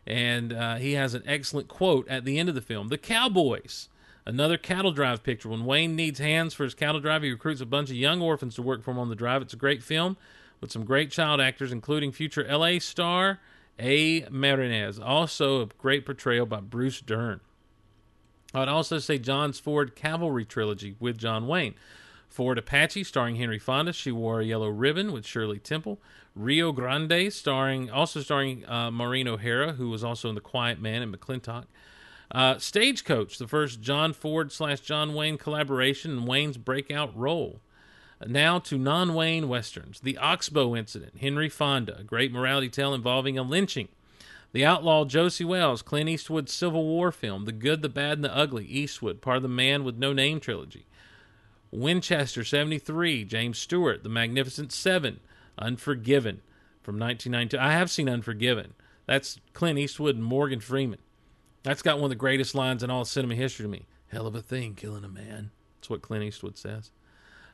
[0.06, 3.90] and uh, he has an excellent quote at the end of the film The Cowboys.
[4.26, 5.50] Another cattle drive picture.
[5.50, 8.54] When Wayne needs hands for his cattle drive, he recruits a bunch of young orphans
[8.56, 9.42] to work for him on the drive.
[9.42, 10.18] It's a great film
[10.62, 13.40] with some great child actors, including future LA star
[13.80, 15.00] A Martinez.
[15.00, 17.40] Also, a great portrayal by Bruce Dern.
[18.54, 21.76] I would also say John's Ford Cavalry trilogy with John Wayne.
[22.30, 23.92] Fort Apache, starring Henry Fonda.
[23.92, 26.00] She wore a yellow ribbon with Shirley Temple.
[26.36, 31.02] Rio Grande, starring also starring uh, Maureen O'Hara, who was also in The Quiet Man
[31.02, 31.66] and McLintock.
[32.32, 37.60] Uh, Stagecoach, the first John Ford slash John Wayne collaboration and Wayne's breakout role.
[38.26, 40.02] Now to non Wayne westerns.
[40.02, 43.88] The Oxbow Incident, Henry Fonda, a great morality tale involving a lynching.
[44.52, 47.46] The Outlaw Josey Wales, Clint Eastwood's Civil War film.
[47.46, 50.40] The Good, the Bad, and the Ugly, Eastwood, part of the Man with No Name
[50.40, 50.86] trilogy.
[51.72, 55.20] Winchester 73, James Stewart, The Magnificent Seven,
[55.58, 56.42] Unforgiven
[56.82, 57.58] from 1992.
[57.60, 58.74] I have seen Unforgiven.
[59.06, 61.00] That's Clint Eastwood and Morgan Freeman.
[61.64, 63.86] That's got one of the greatest lines in all cinema history to me.
[64.08, 65.52] Hell of a thing, killing a man.
[65.78, 66.92] That's what Clint Eastwood says.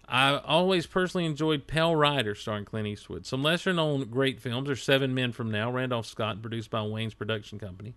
[0.08, 3.26] I always personally enjoyed Pale Rider, starring Clint Eastwood.
[3.26, 7.16] Some lesser known great films are Seven Men from Now, Randolph Scott, produced by Wayne's
[7.16, 7.96] production company.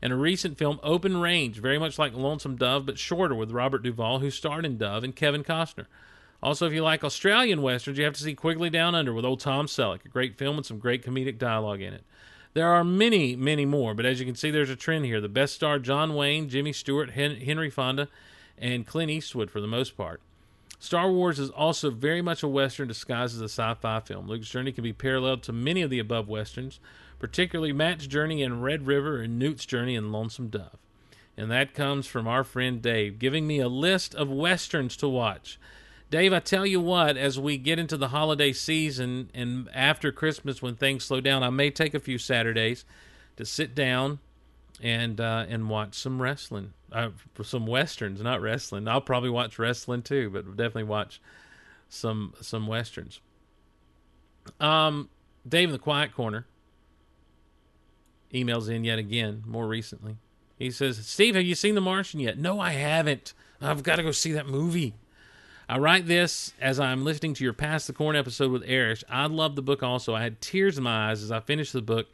[0.00, 3.82] And a recent film, Open Range, very much like Lonesome Dove, but shorter with Robert
[3.82, 5.86] Duvall, who starred in Dove, and Kevin Costner.
[6.40, 9.40] Also, if you like Australian westerns, you have to see Quigley Down Under with old
[9.40, 12.04] Tom Selleck, a great film with some great comedic dialogue in it.
[12.54, 15.20] There are many, many more, but as you can see, there's a trend here.
[15.20, 18.08] The best star John Wayne, Jimmy Stewart, Hen- Henry Fonda,
[18.56, 20.20] and Clint Eastwood for the most part.
[20.78, 24.28] Star Wars is also very much a Western disguised as a sci fi film.
[24.28, 26.78] Luke's journey can be paralleled to many of the above Westerns,
[27.18, 30.78] particularly Matt's journey in Red River and Newt's journey in Lonesome Dove.
[31.36, 35.58] And that comes from our friend Dave, giving me a list of Westerns to watch.
[36.10, 40.62] Dave, I tell you what, as we get into the holiday season and after Christmas
[40.62, 42.84] when things slow down, I may take a few Saturdays
[43.36, 44.18] to sit down
[44.80, 47.10] and uh, and watch some wrestling, uh,
[47.42, 48.88] some westerns, not wrestling.
[48.88, 51.20] I'll probably watch wrestling too, but definitely watch
[51.88, 53.20] some some westerns.
[54.60, 55.10] Um,
[55.46, 56.46] Dave in the Quiet Corner
[58.32, 60.16] emails in yet again more recently.
[60.58, 63.32] He says, "Steve, have you seen The Martian yet?" No, I haven't.
[63.60, 64.94] I've got to go see that movie.
[65.68, 69.04] I write this as I'm listening to your Pass the Corn episode with Erish.
[69.08, 70.14] I love the book also.
[70.14, 72.06] I had tears in my eyes as I finished the book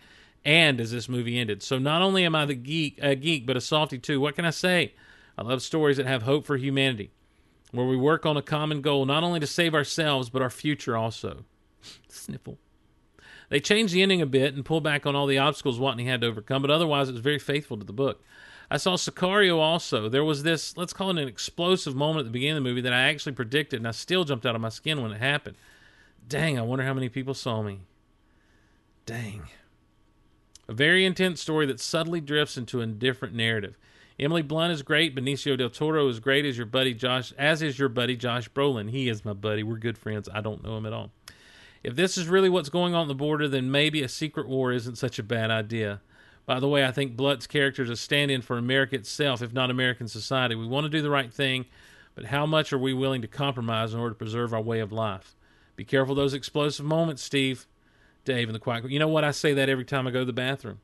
[0.44, 1.62] and as this movie ended.
[1.62, 4.20] So not only am I the geek, a geek, but a softy too.
[4.20, 4.94] What can I say?
[5.38, 7.10] I love stories that have hope for humanity,
[7.70, 10.96] where we work on a common goal, not only to save ourselves, but our future
[10.96, 11.44] also.
[12.08, 12.58] Sniffle.
[13.49, 16.20] They changed the ending a bit and pulled back on all the obstacles Watney had
[16.22, 18.22] to overcome, but otherwise it was very faithful to the book.
[18.70, 20.09] I saw Sicario also.
[20.09, 22.80] There was this, let's call it an explosive moment at the beginning of the movie
[22.80, 25.57] that I actually predicted, and I still jumped out of my skin when it happened.
[26.26, 27.80] Dang, I wonder how many people saw me.
[29.07, 29.42] Dang.
[30.66, 33.76] A very intense story that subtly drifts into a different narrative.
[34.18, 35.14] Emily Blunt is great.
[35.14, 38.90] Benicio del Toro is great as your buddy Josh, as is your buddy Josh Brolin.
[38.90, 39.62] He is my buddy.
[39.62, 40.28] We're good friends.
[40.32, 41.11] I don't know him at all.
[41.85, 44.72] If this is really what's going on at the border, then maybe a secret war
[44.72, 46.01] isn't such a bad idea.
[46.47, 49.53] By the way, I think Blunt's character is a stand in for America itself, if
[49.53, 50.55] not American society.
[50.55, 51.66] We want to do the right thing,
[52.14, 54.93] but how much are we willing to compromise in order to preserve our way of
[54.93, 55.37] life?
[55.76, 57.66] Be careful those explosive moments, Steve.
[58.24, 58.91] Dave and the quiet.
[58.91, 59.24] You know what?
[59.24, 60.80] I say that every time I go to the bathroom.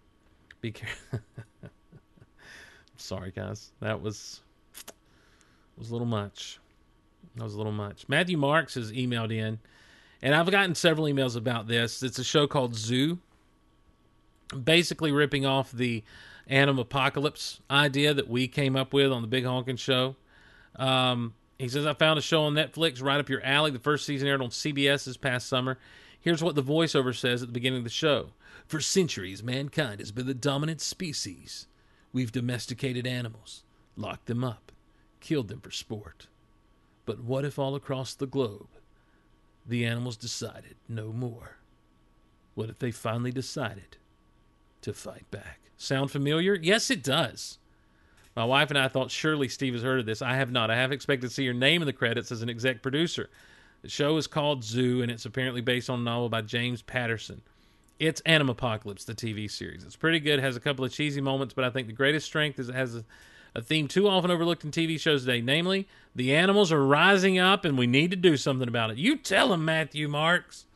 [0.60, 1.20] Be careful.
[2.96, 3.72] Sorry, guys.
[3.80, 4.40] That was
[5.76, 6.58] was a little much.
[7.36, 8.06] That was a little much.
[8.08, 9.58] Matthew Marks has emailed in,
[10.22, 12.02] and I've gotten several emails about this.
[12.02, 13.18] It's a show called Zoo,
[14.62, 16.02] basically ripping off the
[16.46, 20.16] Anim Apocalypse idea that we came up with on the Big Honkin' Show.
[20.76, 23.70] Um, he says, I found a show on Netflix right up your alley.
[23.70, 25.78] The first season aired on CBS this past summer.
[26.20, 28.30] Here's what the voiceover says at the beginning of the show
[28.66, 31.66] For centuries, mankind has been the dominant species.
[32.12, 33.62] We've domesticated animals,
[33.96, 34.72] locked them up,
[35.20, 36.26] killed them for sport.
[37.06, 38.68] But what if all across the globe,
[39.66, 41.58] the animals decided no more?
[42.54, 43.96] What if they finally decided
[44.82, 45.60] to fight back?
[45.76, 46.54] Sound familiar?
[46.54, 47.58] Yes, it does.
[48.36, 50.22] My wife and I thought surely Steve has heard of this.
[50.22, 50.70] I have not.
[50.70, 53.28] I have expected to see your name in the credits as an exec producer.
[53.82, 57.42] The show is called Zoo, and it's apparently based on a novel by James Patterson.
[57.98, 59.84] It's Anim Apocalypse, the TV series.
[59.84, 62.58] It's pretty good, has a couple of cheesy moments, but I think the greatest strength
[62.58, 63.04] is it has a,
[63.54, 65.40] a theme too often overlooked in TV shows today.
[65.40, 68.98] Namely, the animals are rising up, and we need to do something about it.
[68.98, 70.66] You tell them, Matthew Marks.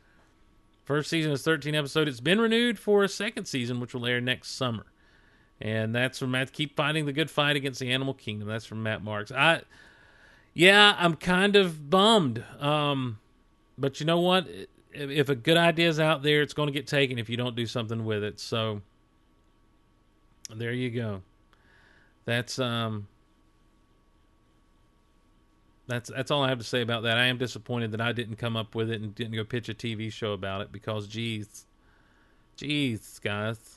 [0.83, 2.09] First season is 13 episodes.
[2.09, 4.85] It's been renewed for a second season, which will air next summer.
[5.59, 6.53] And that's from Matt.
[6.53, 8.47] Keep fighting the good fight against the animal kingdom.
[8.47, 9.31] That's from Matt Marks.
[9.31, 9.61] I,
[10.53, 12.43] yeah, I'm kind of bummed.
[12.59, 13.19] Um,
[13.77, 14.47] but you know what?
[14.91, 17.37] If, if a good idea is out there, it's going to get taken if you
[17.37, 18.39] don't do something with it.
[18.39, 18.81] So
[20.53, 21.21] there you go.
[22.25, 23.07] That's um.
[25.87, 27.17] That's that's all I have to say about that.
[27.17, 29.73] I am disappointed that I didn't come up with it and didn't go pitch a
[29.73, 31.65] TV show about it because, geez,
[32.55, 33.75] geez, guys,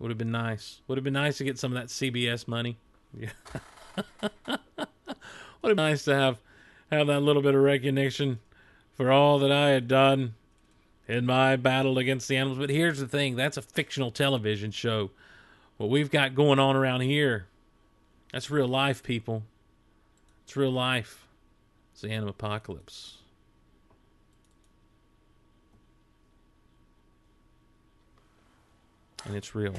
[0.00, 0.80] would have been nice.
[0.88, 2.78] Would have been nice to get some of that CBS money.
[3.16, 3.30] Yeah.
[4.46, 4.58] would
[5.62, 6.38] have been nice to have
[6.90, 8.40] have that little bit of recognition
[8.94, 10.34] for all that I had done
[11.06, 12.58] in my battle against the animals.
[12.58, 15.10] But here's the thing: that's a fictional television show.
[15.82, 17.48] What we've got going on around here,
[18.32, 19.42] that's real life, people.
[20.44, 21.26] It's real life.
[21.90, 23.16] It's the anim apocalypse.
[29.24, 29.74] And it's real.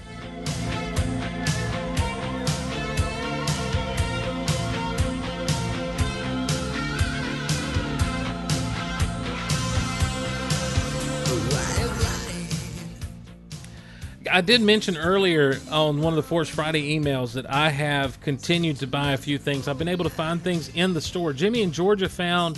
[14.34, 18.78] I did mention earlier on one of the Force Friday emails that I have continued
[18.78, 19.68] to buy a few things.
[19.68, 21.34] I've been able to find things in the store.
[21.34, 22.58] Jimmy in Georgia found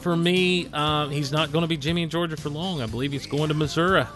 [0.00, 2.82] for me, uh, he's not going to be Jimmy in Georgia for long.
[2.82, 4.06] I believe he's going to Missouri.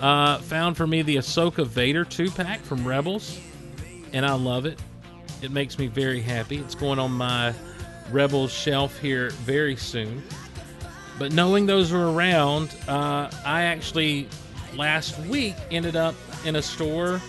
[0.00, 3.38] Uh, found for me the Ahsoka Vader two pack from Rebels,
[4.12, 4.82] and I love it.
[5.40, 6.58] It makes me very happy.
[6.58, 7.54] It's going on my
[8.10, 10.20] Rebels shelf here very soon.
[11.16, 14.26] But knowing those are around, uh, I actually
[14.76, 16.14] last week ended up
[16.44, 17.20] in a store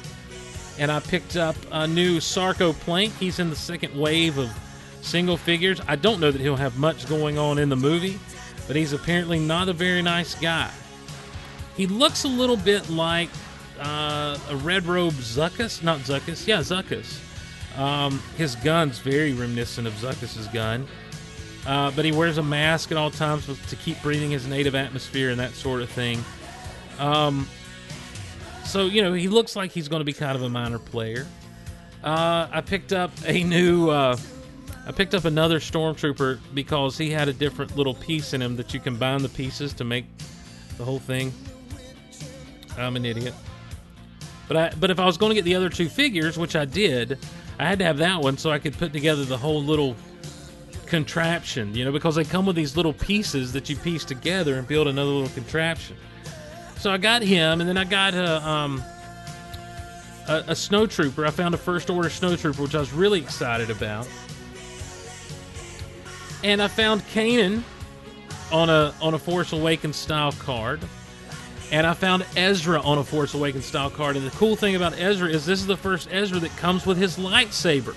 [0.80, 3.14] and I picked up a new Sarco Plank.
[3.18, 4.52] He's in the second wave of
[5.02, 5.80] single figures.
[5.88, 8.20] I don't know that he'll have much going on in the movie,
[8.68, 10.72] but he's apparently not a very nice guy.
[11.76, 13.30] He looks a little bit like
[13.80, 17.20] uh, a red robe Zuckus, not Zuckus, yeah, Zuckus.
[17.78, 20.88] Um, his gun's very reminiscent of Zuckus's gun.
[21.66, 25.30] Uh, but he wears a mask at all times to keep breathing his native atmosphere
[25.30, 26.24] and that sort of thing.
[27.04, 27.48] Um,
[28.64, 31.28] so you know he looks like he's going to be kind of a minor player.
[32.02, 33.90] Uh, I picked up a new.
[33.90, 34.18] Uh,
[34.86, 38.74] I picked up another stormtrooper because he had a different little piece in him that
[38.74, 40.06] you combine the pieces to make
[40.78, 41.34] the whole thing.
[42.78, 43.34] I'm an idiot.
[44.48, 46.64] But I but if I was going to get the other two figures, which I
[46.64, 47.20] did,
[47.60, 49.98] I had to have that one so I could put together the whole little
[50.86, 54.66] contraption, you know, because they come with these little pieces that you piece together and
[54.66, 55.98] build another little contraption.
[56.84, 58.84] So I got him, and then I got a um,
[60.28, 61.26] a, a snow trooper.
[61.26, 64.06] I found a first order snow trooper, which I was really excited about.
[66.44, 67.64] And I found Kanan
[68.52, 70.82] on a on a Force Awakens style card.
[71.72, 74.18] And I found Ezra on a Force Awakens style card.
[74.18, 76.98] And the cool thing about Ezra is this is the first Ezra that comes with
[76.98, 77.96] his lightsaber.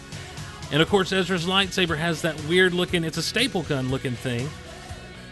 [0.70, 4.48] And of course, Ezra's lightsaber has that weird looking, it's a staple gun looking thing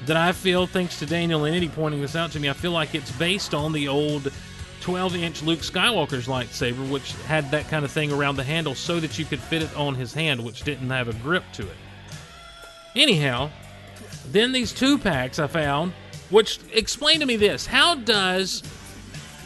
[0.07, 2.95] that I feel, thanks to Daniel Lennity pointing this out to me, I feel like
[2.95, 4.31] it's based on the old
[4.81, 9.01] 12 inch Luke Skywalker's lightsaber, which had that kind of thing around the handle so
[9.01, 11.77] that you could fit it on his hand, which didn't have a grip to it.
[12.95, 13.51] Anyhow,
[14.31, 15.93] then these two packs I found,
[16.29, 18.63] which explain to me this how does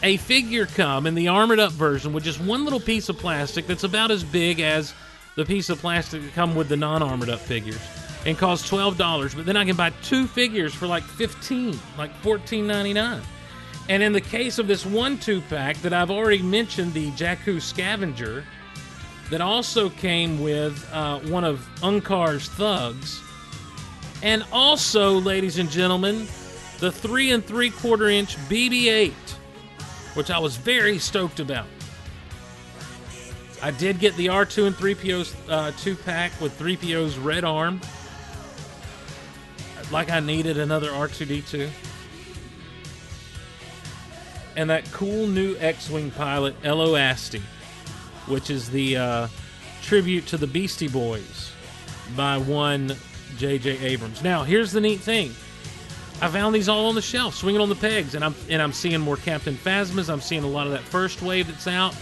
[0.03, 3.67] a figure come in the armored up version with just one little piece of plastic
[3.67, 4.93] that's about as big as
[5.37, 7.81] the piece of plastic that come with the non-armored up figures
[8.29, 13.23] and costs $12 but then i can buy two figures for like 15 like $14.99
[13.89, 17.61] and in the case of this one two pack that i've already mentioned the jakku
[17.61, 18.45] scavenger
[19.31, 23.23] that also came with uh, one of unkar's thugs.
[24.23, 26.27] And also ladies and gentlemen
[26.81, 29.13] the three and three quarter inch bb8
[30.15, 31.67] which i was very stoked about.
[33.61, 37.81] I did get the R2 and 3PO's uh, two pack with 3PO's red arm.
[39.91, 41.71] Like I needed another R2D2.
[44.57, 47.41] And that cool new X Wing pilot, Ello Asty,
[48.27, 49.29] which is the uh,
[49.83, 51.53] tribute to the Beastie Boys
[52.17, 52.97] by one
[53.37, 53.79] J.J.
[53.79, 54.23] Abrams.
[54.23, 55.31] Now, here's the neat thing.
[56.21, 58.73] I found these all on the shelf, swinging on the pegs, and I'm and I'm
[58.73, 60.13] seeing more Captain Phasmas.
[60.13, 61.95] I'm seeing a lot of that first wave that's out.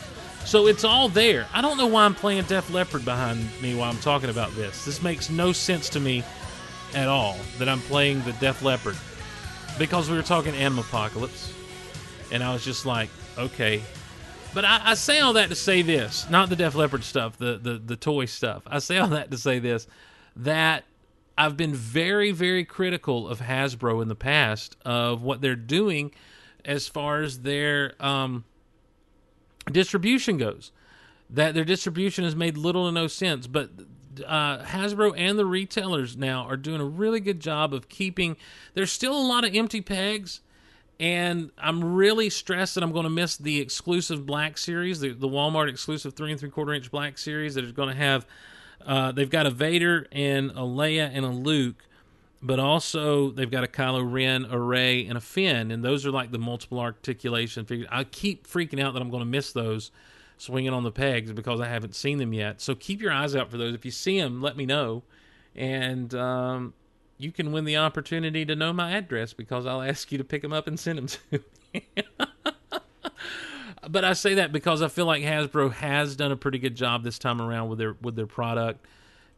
[0.46, 1.46] So it's all there.
[1.52, 4.84] I don't know why I'm playing Def Leppard behind me while I'm talking about this.
[4.84, 6.24] This makes no sense to me
[6.96, 8.96] at all that I'm playing the Def Leppard
[9.78, 11.52] because we were talking M Apocalypse,
[12.32, 13.82] and I was just like, okay.
[14.54, 17.58] But I, I say all that to say this, not the Def Leppard stuff, the,
[17.58, 18.62] the the toy stuff.
[18.66, 19.86] I say all that to say this,
[20.36, 20.84] that
[21.36, 26.12] I've been very very critical of Hasbro in the past of what they're doing
[26.64, 28.44] as far as their um,
[29.70, 30.72] distribution goes.
[31.28, 33.70] That their distribution has made little to no sense, but
[34.26, 38.36] uh, Hasbro and the retailers now are doing a really good job of keeping.
[38.74, 40.40] There's still a lot of empty pegs,
[40.98, 45.28] and I'm really stressed that I'm going to miss the exclusive Black series, the, the
[45.28, 48.26] Walmart exclusive three and three quarter inch Black series that is going to have.
[48.84, 51.84] Uh, they've got a Vader and a Leia and a Luke,
[52.40, 56.12] but also they've got a Kylo Ren, a Rey, and a Finn, and those are
[56.12, 57.88] like the multiple articulation figures.
[57.90, 59.90] I keep freaking out that I'm going to miss those
[60.38, 62.60] swinging on the pegs because I haven't seen them yet.
[62.60, 63.74] So keep your eyes out for those.
[63.74, 65.02] If you see them, let me know,
[65.54, 66.74] and um,
[67.18, 70.42] you can win the opportunity to know my address because I'll ask you to pick
[70.42, 71.18] them up and send them to
[71.72, 71.82] me.
[73.88, 77.04] but I say that because I feel like Hasbro has done a pretty good job
[77.04, 78.84] this time around with their with their product.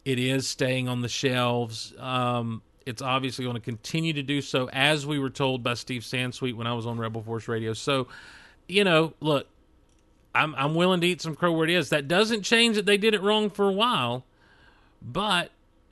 [0.05, 1.93] It is staying on the shelves.
[1.99, 6.03] Um, it's obviously going to continue to do so, as we were told by Steve
[6.03, 7.75] Sansweet when I was on Rebel Force Radio.
[7.75, 8.09] So,
[8.67, 9.47] you know, look,
[10.35, 11.91] I'm I'm willing to eat some crow where it is.
[11.91, 14.25] That doesn't change that they did it wrong for a while,
[15.03, 15.51] but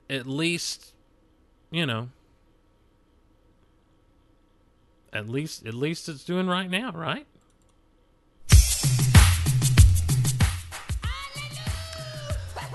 [0.09, 0.93] at least,
[1.71, 2.09] you know,
[5.11, 7.25] at least at least it's doing right now, right?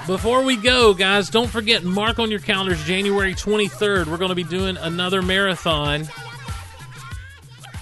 [0.07, 4.09] Before we go, guys, don't forget mark on your calendars January 23rd.
[4.09, 6.09] We're going to be doing another marathon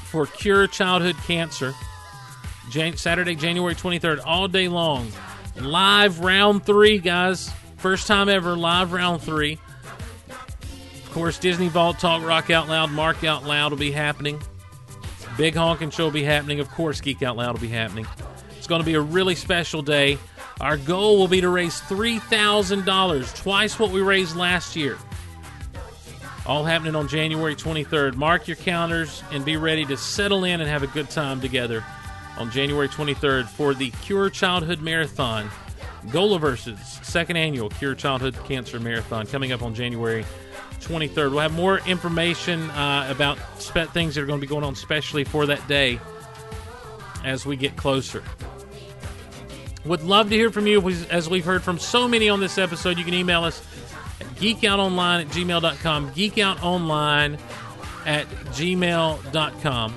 [0.05, 1.73] for Cure Childhood Cancer.
[2.71, 5.11] Jan- Saturday, January 23rd, all day long.
[5.57, 7.51] Live round three, guys.
[7.77, 9.59] First time ever, live round three.
[10.31, 14.41] Of course, Disney Vault Talk, Rock Out Loud, Mark Out Loud will be happening.
[15.37, 16.61] Big Honkin' Show will be happening.
[16.61, 18.07] Of course, Geek Out Loud will be happening.
[18.57, 20.19] It's going to be a really special day.
[20.61, 24.99] Our goal will be to raise $3,000, twice what we raised last year.
[26.47, 28.15] All happening on January 23rd.
[28.15, 31.85] Mark your calendars and be ready to settle in and have a good time together
[32.41, 35.51] on January 23rd for the Cure Childhood Marathon.
[36.07, 40.25] Golaverse's second annual Cure Childhood Cancer Marathon coming up on January
[40.81, 41.31] 23rd.
[41.31, 44.75] We'll have more information uh, about spe- things that are going to be going on
[44.75, 46.01] specially for that day
[47.25, 48.25] as we get closer.
[49.85, 50.89] Would love to hear from you.
[51.11, 53.63] As we've heard from so many on this episode, you can email us
[54.19, 56.13] at geekoutonline at gmail.com.
[56.13, 57.39] Geekoutonline
[58.07, 59.95] at gmail.com.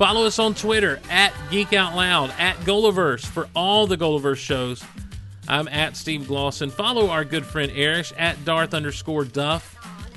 [0.00, 4.82] Follow us on Twitter at Geek Out Loud, at Golaverse for all the Golaverse shows.
[5.46, 6.72] I'm at Steve Glosson.
[6.72, 9.76] Follow our good friend Erish at Darth underscore Duff.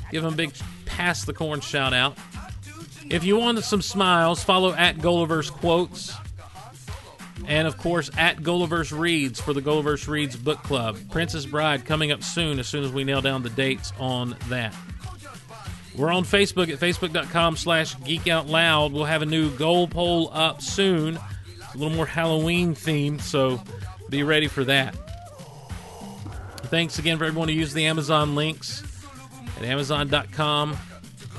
[0.09, 0.53] Give him a big
[0.85, 2.17] pass the corn shout out.
[3.09, 6.13] If you want some smiles, follow at Golaverse Quotes.
[7.45, 10.97] And of course, at Gulliver's Reads for the Gulliver's Reads Book Club.
[11.11, 14.73] Princess Bride coming up soon as soon as we nail down the dates on that.
[15.95, 18.91] We're on Facebook at facebook.com slash geekoutloud.
[18.91, 21.17] We'll have a new goal poll up soon.
[21.17, 23.61] A little more Halloween themed, so
[24.09, 24.95] be ready for that.
[26.65, 28.83] Thanks again for everyone who used the Amazon links
[29.57, 30.77] at amazon.com.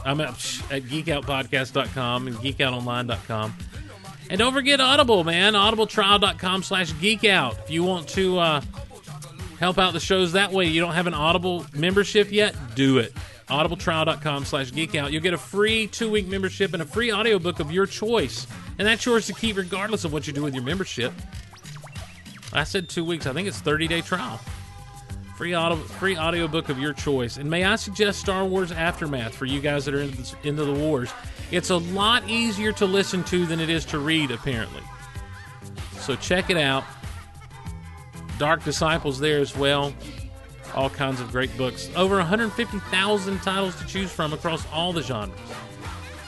[0.04, 0.28] I'm at,
[0.70, 3.54] at geekoutpodcast.com and geekoutonline.com.
[4.30, 5.54] And don't forget Audible, man.
[5.54, 7.58] Audibletrial.com slash geekout.
[7.64, 8.60] If you want to uh,
[9.58, 13.12] help out the shows that way, you don't have an Audible membership yet, do it.
[13.48, 15.12] Audibletrial.com slash geekout.
[15.12, 18.46] You'll get a free two week membership and a free audiobook of your choice
[18.78, 21.12] And that's yours to keep regardless of what you do with your membership.
[22.52, 23.26] I said two weeks.
[23.26, 24.40] I think it's 30 day trial.
[25.36, 27.36] Free audio, free audiobook of your choice.
[27.36, 30.72] And may I suggest Star Wars Aftermath for you guys that are into, into the
[30.72, 31.10] wars?
[31.50, 34.82] It's a lot easier to listen to than it is to read, apparently.
[35.98, 36.84] So check it out.
[38.38, 39.92] Dark Disciples there as well
[40.74, 41.88] all kinds of great books.
[41.96, 45.38] Over 150,000 titles to choose from across all the genres.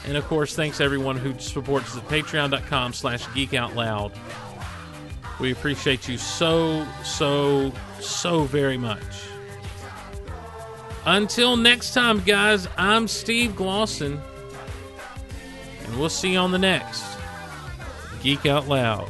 [0.05, 4.17] And of course, thanks everyone who supports the at patreon.com slash geekoutloud.
[5.39, 9.03] We appreciate you so, so, so very much.
[11.05, 14.19] Until next time, guys, I'm Steve Glosson,
[15.85, 17.05] and we'll see you on the next
[18.21, 19.09] Geek Out Loud.